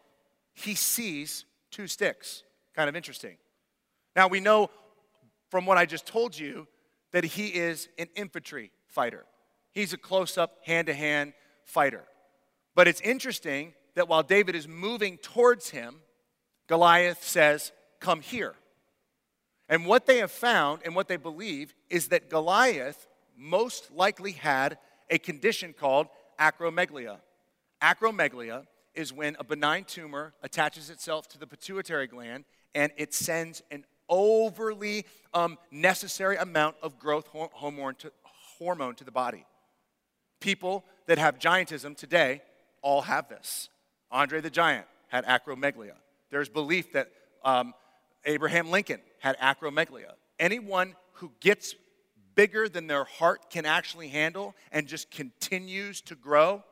[0.53, 2.45] he sees two sticks.
[2.77, 3.39] Kind of interesting.
[4.15, 4.71] Now, we know
[5.55, 6.67] from what I just told you
[7.13, 9.25] that he is an infantry fighter.
[9.71, 12.03] He's a close up, hand to hand fighter.
[12.75, 16.01] But it's interesting that while David is moving towards him,
[16.67, 18.57] Goliath says, Come here.
[19.69, 23.07] And what they have found and what they believe is that Goliath
[23.39, 24.77] most likely had
[25.09, 26.09] a condition called
[26.41, 27.19] acromegalia.
[27.81, 33.63] Acromegalia is when a benign tumor attaches itself to the pituitary gland and it sends
[33.71, 38.13] an overly um, necessary amount of growth hormone to,
[38.59, 39.45] hormone to the body.
[40.41, 42.43] People that have giantism today
[42.83, 43.69] all have this.
[44.11, 45.95] Andre the Giant had acromegalia.
[46.31, 47.11] There's belief that
[47.45, 47.75] um,
[48.25, 50.13] Abraham Lincoln had acromegalia.
[50.39, 51.75] Anyone who gets
[52.35, 56.63] bigger than their heart can actually handle and just continues to grow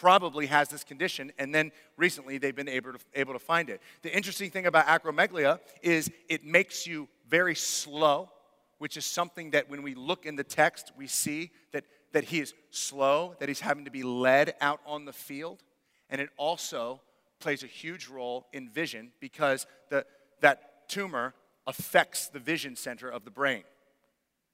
[0.00, 3.82] probably has this condition, and then recently they've been able to, able to find it.
[4.00, 8.30] The interesting thing about acromegalia is it makes you very slow,
[8.78, 12.40] which is something that when we look in the text, we see that, that he
[12.40, 15.62] is slow, that he's having to be led out on the field.
[16.08, 17.02] And it also
[17.38, 20.06] plays a huge role in vision because the,
[20.40, 21.34] that tumor
[21.66, 23.64] affects the vision center of the brain.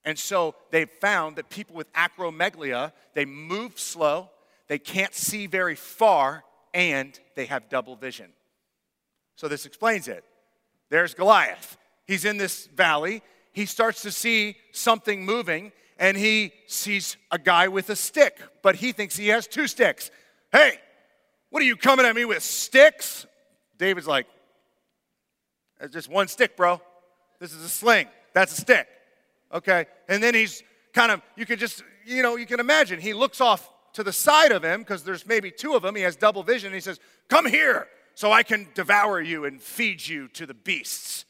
[0.04, 4.30] And so they've found that people with acromegalia, they move slow,
[4.68, 8.30] they can't see very far, and they have double vision.
[9.36, 10.24] So this explains it.
[10.88, 11.76] There's Goliath.
[12.06, 13.22] He's in this valley.
[13.52, 18.76] he starts to see something moving and he sees a guy with a stick, but
[18.76, 20.10] he thinks he has two sticks.
[20.52, 20.78] Hey,
[21.50, 23.26] what are you coming at me with sticks?
[23.78, 24.26] David's like,
[25.80, 26.80] It's just one stick, bro.
[27.40, 28.08] This is a sling.
[28.34, 28.86] That's a stick.
[29.52, 29.86] Okay?
[30.08, 33.40] And then he's kind of, you can just, you know, you can imagine, he looks
[33.40, 35.96] off to the side of him because there's maybe two of them.
[35.96, 36.72] He has double vision.
[36.74, 41.24] he says, Come here so I can devour you and feed you to the beasts.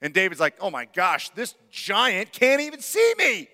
[0.00, 3.48] And David's like, Oh my gosh, this giant can't even see me.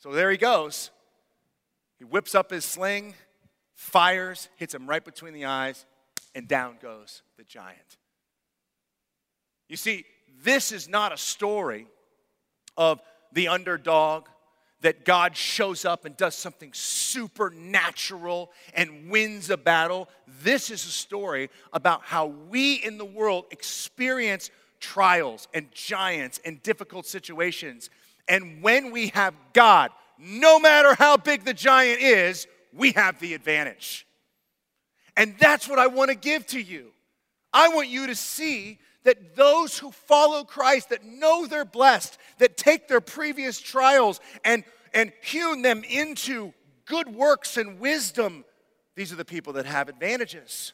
[0.00, 0.90] So there he goes.
[1.98, 3.14] He whips up his sling,
[3.74, 5.86] fires, hits him right between the eyes,
[6.34, 7.96] and down goes the giant.
[9.66, 10.04] You see,
[10.42, 11.86] this is not a story
[12.76, 13.00] of
[13.32, 14.26] the underdog
[14.82, 20.08] that God shows up and does something supernatural and wins a battle.
[20.42, 26.62] This is a story about how we in the world experience trials and giants and
[26.62, 27.90] difficult situations.
[28.26, 33.34] And when we have God, no matter how big the giant is, we have the
[33.34, 34.06] advantage.
[35.16, 36.92] And that's what I want to give to you.
[37.52, 42.56] I want you to see that those who follow Christ, that know they're blessed, that
[42.56, 46.52] take their previous trials and, and hewn them into
[46.84, 48.44] good works and wisdom,
[48.96, 50.72] these are the people that have advantages.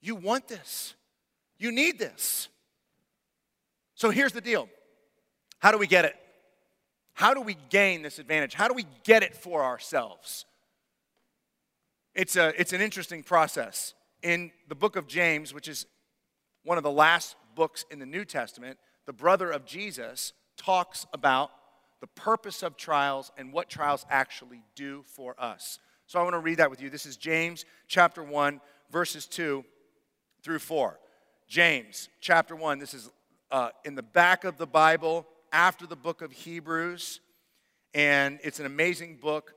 [0.00, 0.94] You want this,
[1.58, 2.48] you need this.
[3.94, 4.68] So here's the deal
[5.58, 6.16] how do we get it?
[7.12, 8.54] How do we gain this advantage?
[8.54, 10.46] How do we get it for ourselves?
[12.14, 13.92] It's, a, it's an interesting process.
[14.22, 15.84] In the book of James, which is
[16.70, 21.50] one of the last books in the New Testament, the brother of Jesus talks about
[22.00, 25.80] the purpose of trials and what trials actually do for us.
[26.06, 26.88] So I want to read that with you.
[26.88, 29.64] This is James chapter 1, verses 2
[30.44, 31.00] through 4.
[31.48, 33.10] James chapter 1, this is
[33.50, 37.18] uh, in the back of the Bible after the book of Hebrews,
[37.94, 39.54] and it's an amazing book,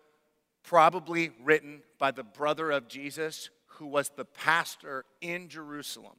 [0.63, 6.15] probably written by the brother of Jesus, who was the pastor in Jerusalem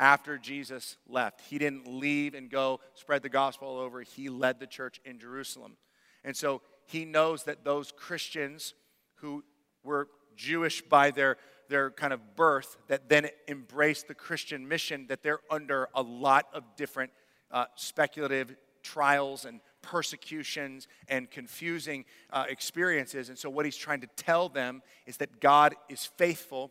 [0.00, 1.42] after Jesus left.
[1.42, 5.20] He didn't leave and go spread the gospel all over, he led the church in
[5.20, 5.76] Jerusalem.
[6.24, 8.74] And so he knows that those Christians
[9.16, 9.44] who
[9.84, 11.36] were Jewish by their,
[11.68, 16.46] their kind of birth, that then embraced the Christian mission, that they're under a lot
[16.52, 17.12] of different
[17.50, 23.28] uh, speculative trials and persecutions and confusing uh, experiences.
[23.28, 26.70] And so, what he's trying to tell them is that God is faithful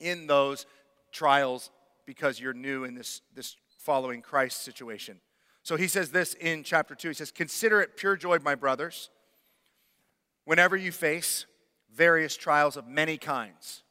[0.00, 0.66] in those
[1.12, 1.70] trials
[2.06, 5.20] because you're new in this, this following Christ situation.
[5.62, 7.08] So he says this in chapter 2.
[7.08, 9.10] He says, Consider it pure joy, my brothers,
[10.44, 11.44] whenever you face
[11.92, 13.82] various trials of many kinds.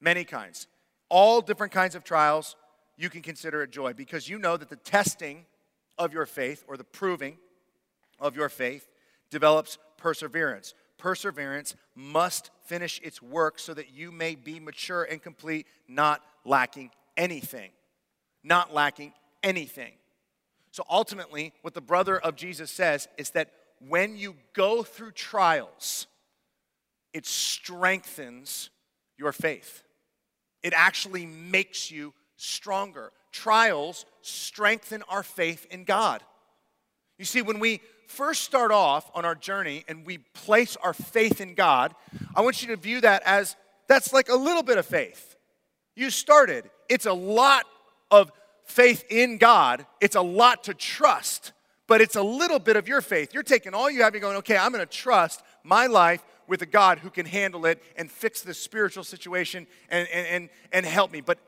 [0.00, 0.66] Many kinds.
[1.08, 2.56] All different kinds of trials,
[2.96, 5.46] you can consider it joy because you know that the testing
[5.96, 7.38] of your faith or the proving
[8.18, 8.88] of your faith
[9.30, 10.74] develops perseverance.
[10.98, 16.90] Perseverance must finish its work so that you may be mature and complete, not lacking
[17.16, 17.70] anything,
[18.42, 19.92] not lacking anything.
[20.70, 23.50] So ultimately, what the brother of Jesus says is that
[23.88, 26.06] when you go through trials,
[27.12, 28.70] it strengthens
[29.16, 29.82] your faith.
[30.62, 33.12] It actually makes you stronger.
[33.30, 36.22] Trials strengthen our faith in God.
[37.18, 41.40] You see, when we first start off on our journey and we place our faith
[41.40, 41.94] in God,
[42.34, 43.56] I want you to view that as
[43.88, 45.36] that's like a little bit of faith.
[45.94, 47.64] You started, it's a lot
[48.10, 48.30] of
[48.64, 51.52] faith in God, it's a lot to trust,
[51.86, 53.34] but it's a little bit of your faith.
[53.34, 56.62] You're taking all you have and going, okay, I'm going to trust my life with
[56.62, 60.86] a God who can handle it and fix this spiritual situation and, and, and, and
[60.86, 61.20] help me.
[61.20, 61.38] But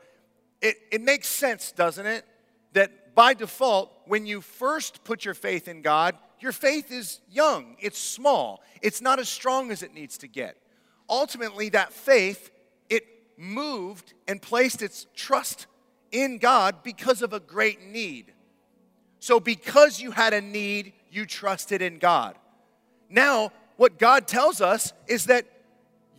[0.61, 2.25] it, it makes sense, doesn't it?
[2.73, 7.75] That by default, when you first put your faith in God, your faith is young,
[7.79, 10.57] it's small, it's not as strong as it needs to get.
[11.09, 12.51] Ultimately, that faith
[13.37, 15.67] moved and placed its trust
[16.11, 18.33] in God because of a great need.
[19.19, 22.35] So, because you had a need, you trusted in God.
[23.09, 25.45] Now, what God tells us is that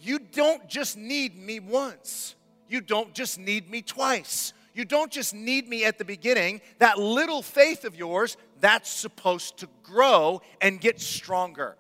[0.01, 2.35] you don't just need me once,
[2.69, 4.53] you don't just need me twice.
[4.75, 6.61] You don't just need me at the beginning.
[6.79, 11.77] That little faith of yours, that's supposed to grow and get stronger.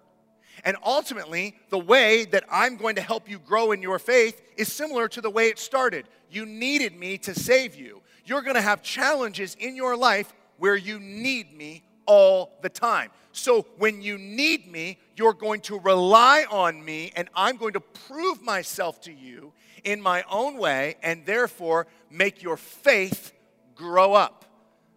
[0.65, 4.73] And ultimately, the way that I'm going to help you grow in your faith is
[4.73, 6.07] similar to the way it started.
[6.31, 8.03] You needed me to save you.
[8.25, 13.11] You're going to have challenges in your life where you need me all the time.
[13.33, 17.81] So when you need me, you're going to rely on me, and I'm going to
[17.81, 19.53] prove myself to you
[19.85, 23.33] in my own way, and therefore make your faith
[23.75, 24.45] grow up,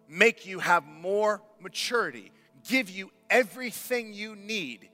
[0.08, 2.32] make you have more maturity
[2.68, 4.88] give you everything you need,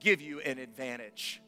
[0.00, 1.40] give you an advantage.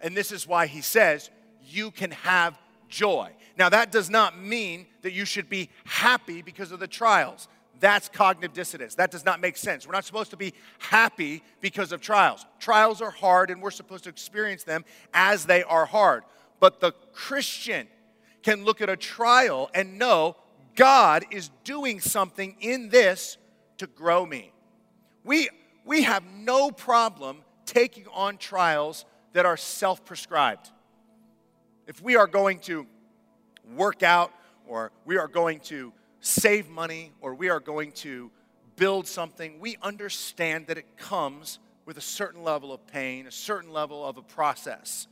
[0.00, 1.30] And this is why he says,
[1.62, 2.58] you can have
[2.88, 3.30] joy.
[3.56, 7.48] Now, that does not mean that you should be happy because of the trials.
[7.80, 8.94] That's cognitive dissonance.
[8.94, 9.86] That does not make sense.
[9.86, 12.46] We're not supposed to be happy because of trials.
[12.58, 16.24] Trials are hard, and we're supposed to experience them as they are hard.
[16.60, 17.88] But the Christian
[18.42, 20.36] can look at a trial and know
[20.76, 23.38] God is doing something in this
[23.78, 24.52] to grow me.
[25.24, 25.48] We,
[25.84, 30.70] we have no problem taking on trials that are self prescribed.
[31.86, 32.86] If we are going to
[33.74, 34.32] work out,
[34.66, 38.30] or we are going to save money, or we are going to
[38.76, 43.70] build something, we understand that it comes with a certain level of pain, a certain
[43.70, 45.06] level of a process.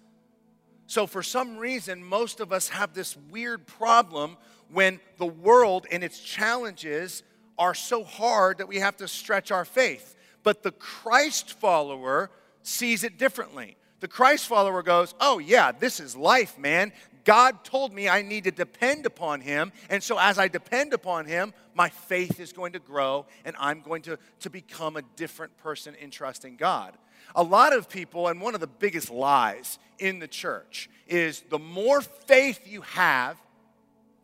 [0.87, 4.37] So, for some reason, most of us have this weird problem
[4.71, 7.23] when the world and its challenges
[7.59, 10.17] are so hard that we have to stretch our faith.
[10.43, 12.31] But the Christ follower
[12.63, 13.77] sees it differently.
[14.01, 16.93] The Christ follower goes, Oh, yeah, this is life, man.
[17.25, 19.73] God told me I need to depend upon Him.
[19.89, 23.81] And so, as I depend upon Him, my faith is going to grow and I'm
[23.81, 26.97] going to, to become a different person in trusting God.
[27.37, 31.59] A lot of people, and one of the biggest lies in the church, is the
[31.59, 33.41] more faith you have,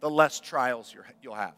[0.01, 1.55] the less trials you'll have.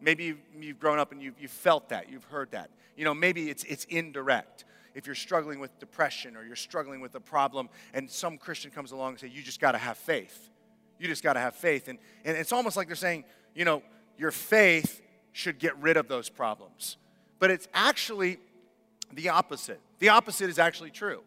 [0.00, 2.70] Maybe you've grown up and you've, you've felt that, you've heard that.
[2.96, 4.64] You know, maybe it's, it's indirect
[4.94, 8.92] if you're struggling with depression or you're struggling with a problem and some Christian comes
[8.92, 10.50] along and say, you just got to have faith.
[10.98, 11.88] You just got to have faith.
[11.88, 13.24] And, and it's almost like they're saying,
[13.54, 13.82] you know,
[14.18, 15.00] your faith
[15.32, 16.96] should get rid of those problems.
[17.38, 18.38] But it's actually
[19.12, 19.80] the opposite.
[19.98, 21.22] The opposite is actually true.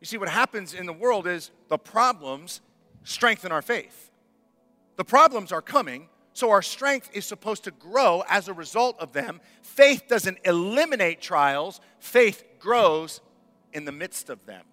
[0.00, 2.60] You see, what happens in the world is the problems
[3.04, 4.10] strengthen our faith.
[4.96, 9.12] The problems are coming, so our strength is supposed to grow as a result of
[9.12, 9.40] them.
[9.62, 13.20] Faith doesn't eliminate trials, faith grows
[13.72, 14.64] in the midst of them.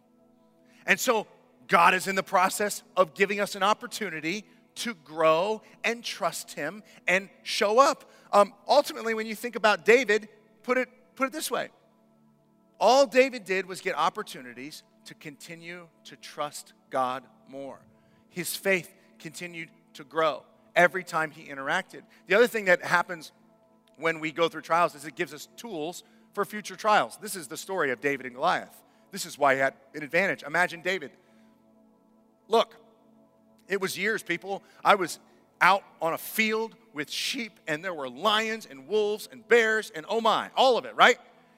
[0.85, 1.27] And so
[1.67, 6.83] God is in the process of giving us an opportunity to grow and trust Him
[7.07, 8.11] and show up.
[8.31, 10.27] Um, ultimately, when you think about David,
[10.63, 11.69] put it, put it this way
[12.79, 17.79] all David did was get opportunities to continue to trust God more.
[18.29, 20.43] His faith continued to grow
[20.75, 22.01] every time he interacted.
[22.27, 23.31] The other thing that happens
[23.97, 26.03] when we go through trials is it gives us tools
[26.35, 27.17] for future trials.
[27.21, 28.83] This is the story of David and Goliath.
[29.11, 30.43] This is why he had an advantage.
[30.43, 31.11] Imagine David.
[32.47, 32.75] Look,
[33.67, 34.61] it was years, people.
[34.83, 35.19] I was
[35.61, 40.05] out on a field with sheep, and there were lions and wolves and bears and
[40.09, 41.17] oh my, all of it, right?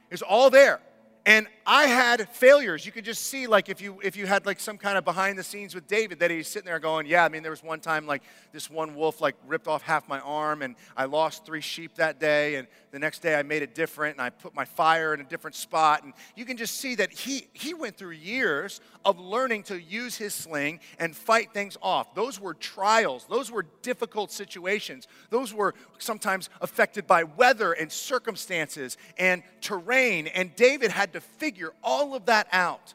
[0.10, 0.80] It's all there
[1.28, 2.86] and i had failures.
[2.86, 5.38] You could just see like if you if you had like some kind of behind
[5.38, 7.82] the scenes with david that he's sitting there going yeah i mean there was one
[7.82, 11.62] time like this one wolf like ripped off half my arm and i lost three
[11.62, 14.64] sheep that day and the next day i made it different and i put my
[14.64, 16.04] fire in a different spot.
[16.04, 20.16] And you can just see that he he went through years of learning to use
[20.16, 22.14] his sling and fight things off.
[22.16, 23.26] Those were trials.
[23.30, 25.08] Those were difficult situations.
[25.30, 31.22] Those were sometimes affected by weather and circumstances and terrain and david had to to
[31.58, 32.94] figure all of that out.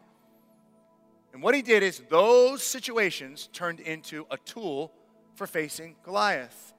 [1.32, 4.92] And what he did is those situations turned into a tool
[5.34, 6.72] for facing Goliath.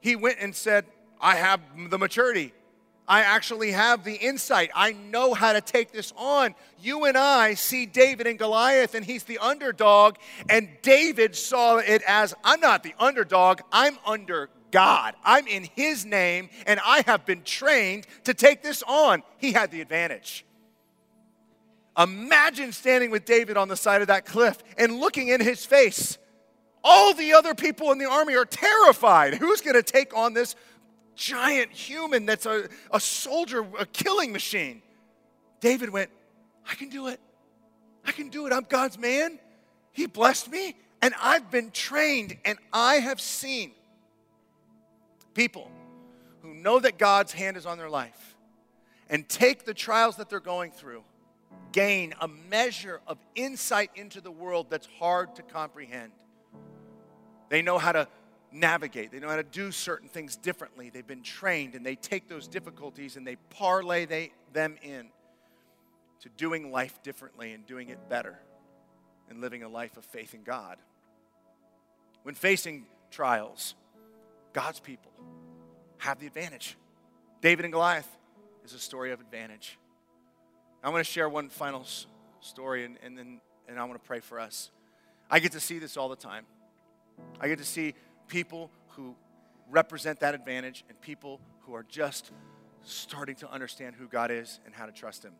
[0.00, 0.84] He went and said,
[1.20, 1.60] I have
[1.90, 2.52] the maturity.
[3.06, 4.70] I actually have the insight.
[4.74, 6.56] I know how to take this on.
[6.80, 10.16] You and I see David and Goliath, and he's the underdog.
[10.48, 15.14] And David saw it as I'm not the underdog, I'm under God.
[15.22, 19.22] I'm in His name, and I have been trained to take this on.
[19.38, 20.44] He had the advantage.
[21.98, 26.18] Imagine standing with David on the side of that cliff and looking in his face.
[26.82, 29.34] All the other people in the army are terrified.
[29.34, 30.56] Who's going to take on this
[31.14, 34.82] giant human that's a, a soldier, a killing machine?
[35.60, 36.10] David went,
[36.68, 37.20] I can do it.
[38.04, 38.52] I can do it.
[38.52, 39.38] I'm God's man.
[39.92, 43.72] He blessed me, and I've been trained, and I have seen
[45.34, 45.70] people
[46.42, 48.34] who know that God's hand is on their life
[49.08, 51.04] and take the trials that they're going through,
[51.72, 56.12] gain a measure of insight into the world that's hard to comprehend.
[57.48, 58.08] They know how to
[58.52, 60.90] navigate, they know how to do certain things differently.
[60.90, 65.08] They've been trained and they take those difficulties and they parlay they, them in
[66.20, 68.38] to doing life differently and doing it better
[69.28, 70.76] and living a life of faith in God.
[72.22, 73.74] When facing trials,
[74.52, 75.10] God's people
[75.98, 76.76] have the advantage.
[77.40, 78.08] David and Goliath
[78.64, 79.78] is a story of advantage.
[80.82, 81.86] I want to share one final
[82.40, 84.70] story and, and then and I want to pray for us.
[85.30, 86.44] I get to see this all the time.
[87.40, 87.94] I get to see
[88.28, 89.14] people who
[89.70, 92.32] represent that advantage and people who are just
[92.82, 95.32] starting to understand who God is and how to trust Him.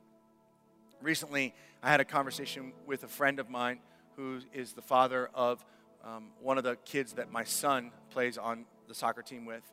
[1.01, 3.81] Recently, I had a conversation with a friend of mine
[4.17, 5.65] who is the father of
[6.05, 9.65] um, one of the kids that my son plays on the soccer team with.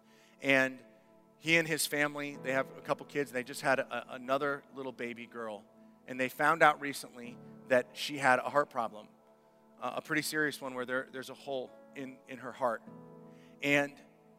[0.42, 0.80] And
[1.40, 4.92] he and his family, they have a couple kids, they just had a, another little
[4.92, 5.64] baby girl.
[6.08, 7.38] And they found out recently
[7.70, 9.08] that she had a heart problem,
[9.82, 12.82] uh, a pretty serious one where there, there's a hole in, in her heart.
[13.64, 13.94] And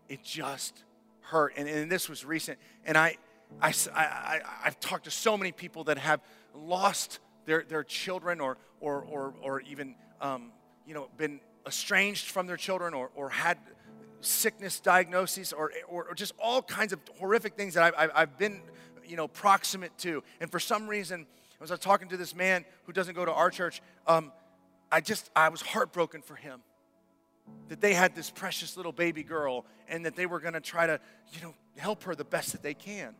[0.08, 0.84] it just
[1.20, 1.54] hurt.
[1.56, 2.58] And, and this was recent.
[2.84, 3.16] And I,
[3.62, 6.20] I, I, I've talked to so many people that have
[6.54, 10.52] lost their, their children or, or, or, or even, um,
[10.86, 13.58] you know, been estranged from their children or, or had
[14.20, 18.60] sickness diagnoses or, or, or, just all kinds of horrific things that I've, I've been,
[19.06, 20.22] you know, proximate to.
[20.40, 21.26] And for some reason,
[21.60, 24.32] as I was talking to this man who doesn't go to our church, um,
[24.92, 26.60] I just, I was heartbroken for him
[27.68, 30.86] that they had this precious little baby girl and that they were going to try
[30.86, 31.00] to,
[31.32, 33.14] you know, help her the best that they can.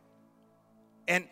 [1.07, 1.27] And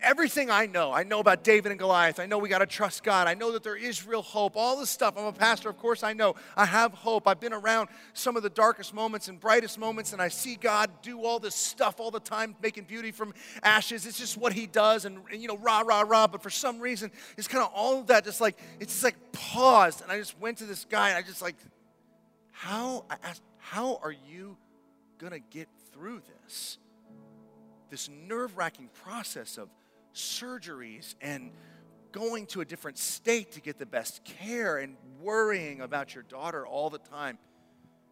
[0.00, 2.20] everything I know, I know about David and Goliath.
[2.20, 3.26] I know we got to trust God.
[3.26, 4.56] I know that there is real hope.
[4.56, 5.14] All this stuff.
[5.16, 6.34] I'm a pastor, of course, I know.
[6.56, 7.26] I have hope.
[7.26, 10.90] I've been around some of the darkest moments and brightest moments, and I see God
[11.02, 14.06] do all this stuff all the time, making beauty from ashes.
[14.06, 16.26] It's just what He does, and, and you know, rah, rah, rah.
[16.26, 19.16] But for some reason, it's kind of all of that just like, it's just like
[19.32, 20.02] paused.
[20.02, 21.56] And I just went to this guy, and I just like,
[22.52, 24.56] how, I asked, how are you
[25.18, 26.78] going to get through this?
[27.90, 29.68] This nerve wracking process of
[30.18, 31.52] surgeries and
[32.12, 36.66] going to a different state to get the best care and worrying about your daughter
[36.66, 37.38] all the time.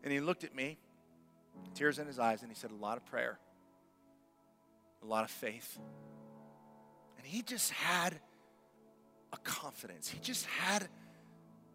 [0.02, 0.78] And he looked at me,
[1.74, 3.38] tears in his eyes, and he said, A lot of prayer,
[5.02, 5.78] a lot of faith.
[7.18, 8.20] And he just had
[9.32, 10.88] a confidence, he just had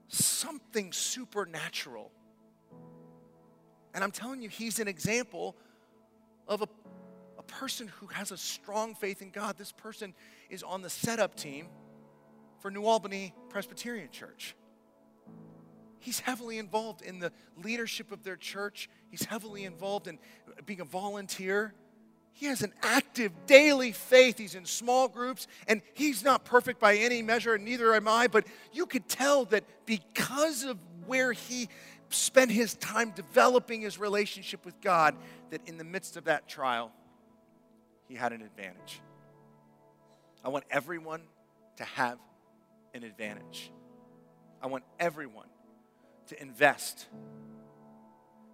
[0.08, 2.12] something supernatural
[3.94, 5.56] and I'm telling you, he's an example
[6.48, 6.68] of a,
[7.52, 9.58] person who has a strong faith in God.
[9.58, 10.14] This person
[10.50, 11.68] is on the setup team
[12.60, 14.56] for New Albany Presbyterian Church.
[16.00, 17.32] He's heavily involved in the
[17.64, 18.90] leadership of their church.
[19.10, 20.18] He's heavily involved in
[20.66, 21.76] being a volunteer.
[22.34, 24.40] He has an active daily faith.
[24.40, 28.28] He's in small groups, and he's not perfect by any measure, and neither am I,
[28.28, 31.70] but you could tell that because of where he
[32.10, 35.16] spent his time developing his relationship with God,
[35.52, 36.92] that in the midst of that trial,
[38.12, 39.00] he had an advantage.
[40.44, 41.22] I want everyone
[41.78, 42.18] to have
[42.94, 43.72] an advantage.
[44.62, 45.48] I want everyone
[46.28, 47.08] to invest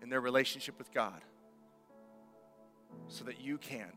[0.03, 1.19] in their relationship with God
[3.07, 3.87] so that you can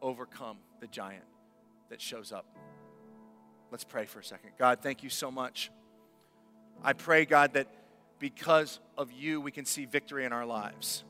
[0.00, 1.24] overcome the giant
[1.90, 2.46] that shows up.
[3.70, 4.52] Let's pray for a second.
[4.58, 5.70] God, thank you so much.
[6.82, 7.68] I pray, God, that
[8.18, 11.04] because of you, we can see victory in our lives.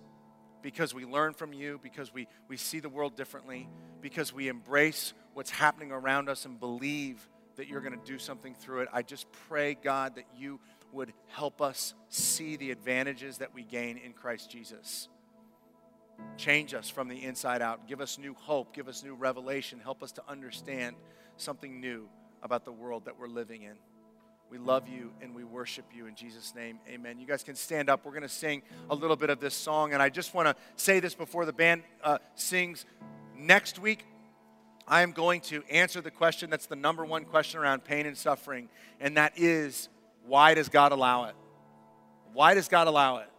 [0.64, 3.68] Because we learn from you, because we, we see the world differently,
[4.00, 8.54] because we embrace what's happening around us and believe that you're going to do something
[8.54, 8.88] through it.
[8.90, 10.58] I just pray, God, that you
[10.90, 15.10] would help us see the advantages that we gain in Christ Jesus.
[16.38, 17.86] Change us from the inside out.
[17.86, 18.74] Give us new hope.
[18.74, 19.80] Give us new revelation.
[19.80, 20.96] Help us to understand
[21.36, 22.08] something new
[22.42, 23.74] about the world that we're living in.
[24.50, 26.78] We love you and we worship you in Jesus' name.
[26.88, 27.18] Amen.
[27.18, 28.04] You guys can stand up.
[28.04, 29.92] We're going to sing a little bit of this song.
[29.92, 32.84] And I just want to say this before the band uh, sings.
[33.36, 34.04] Next week,
[34.86, 38.16] I am going to answer the question that's the number one question around pain and
[38.16, 38.68] suffering,
[39.00, 39.88] and that is
[40.26, 41.34] why does God allow it?
[42.32, 43.30] Why does God allow it?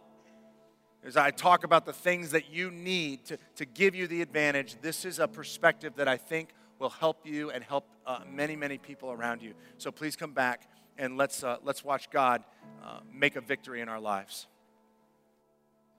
[1.04, 4.76] As I talk about the things that you need to, to give you the advantage,
[4.82, 6.48] this is a perspective that I think
[6.80, 9.54] will help you and help uh, many, many people around you.
[9.78, 10.68] So please come back
[10.98, 12.42] and let's, uh, let's watch God
[12.84, 14.46] uh, make a victory in our lives.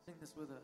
[0.06, 0.64] Sing this with us.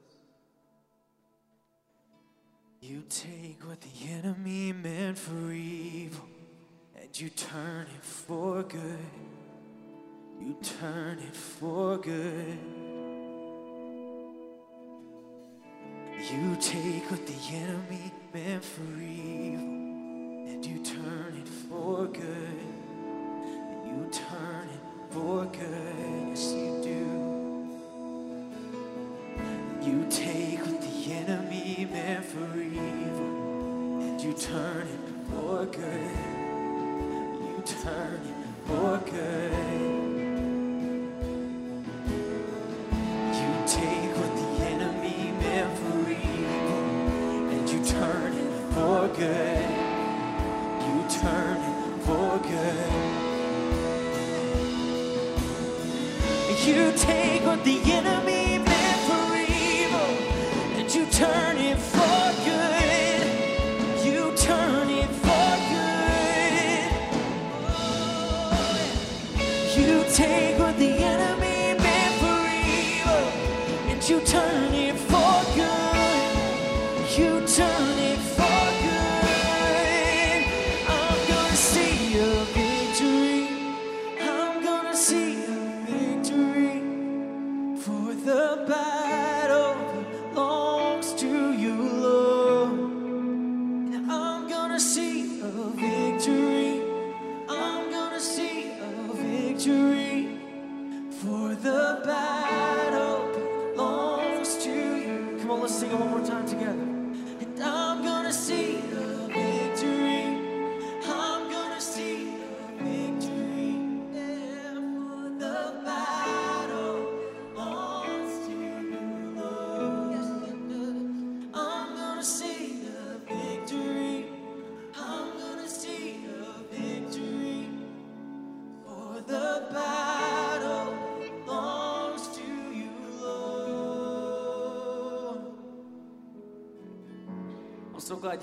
[2.81, 6.27] You take what the enemy meant for evil
[6.99, 8.99] and you turn it for good.
[10.41, 12.57] You turn it for good.
[16.31, 19.63] You take what the enemy meant for evil
[20.49, 22.52] and you turn it for good
[24.13, 27.03] turn it for good, yes you do.
[29.81, 34.99] You take what the enemy meant for evil, and you turn it
[35.31, 36.11] for good.
[37.41, 40.02] You turn it for good.
[77.23, 77.92] you turn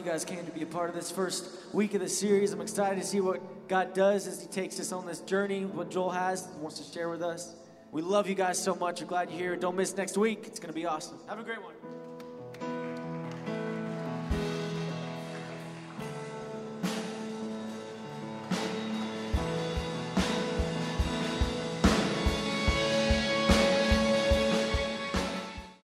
[0.01, 2.53] you guys came to be a part of this first week of the series.
[2.53, 5.91] I'm excited to see what God does as He takes us on this journey, what
[5.91, 7.55] Joel has, wants to share with us.
[7.93, 9.03] We love you guys so much.
[9.03, 9.57] We're glad you're here.
[9.57, 10.45] Don't miss next week.
[10.47, 11.19] It's going to be awesome.
[11.29, 11.75] Have a great one.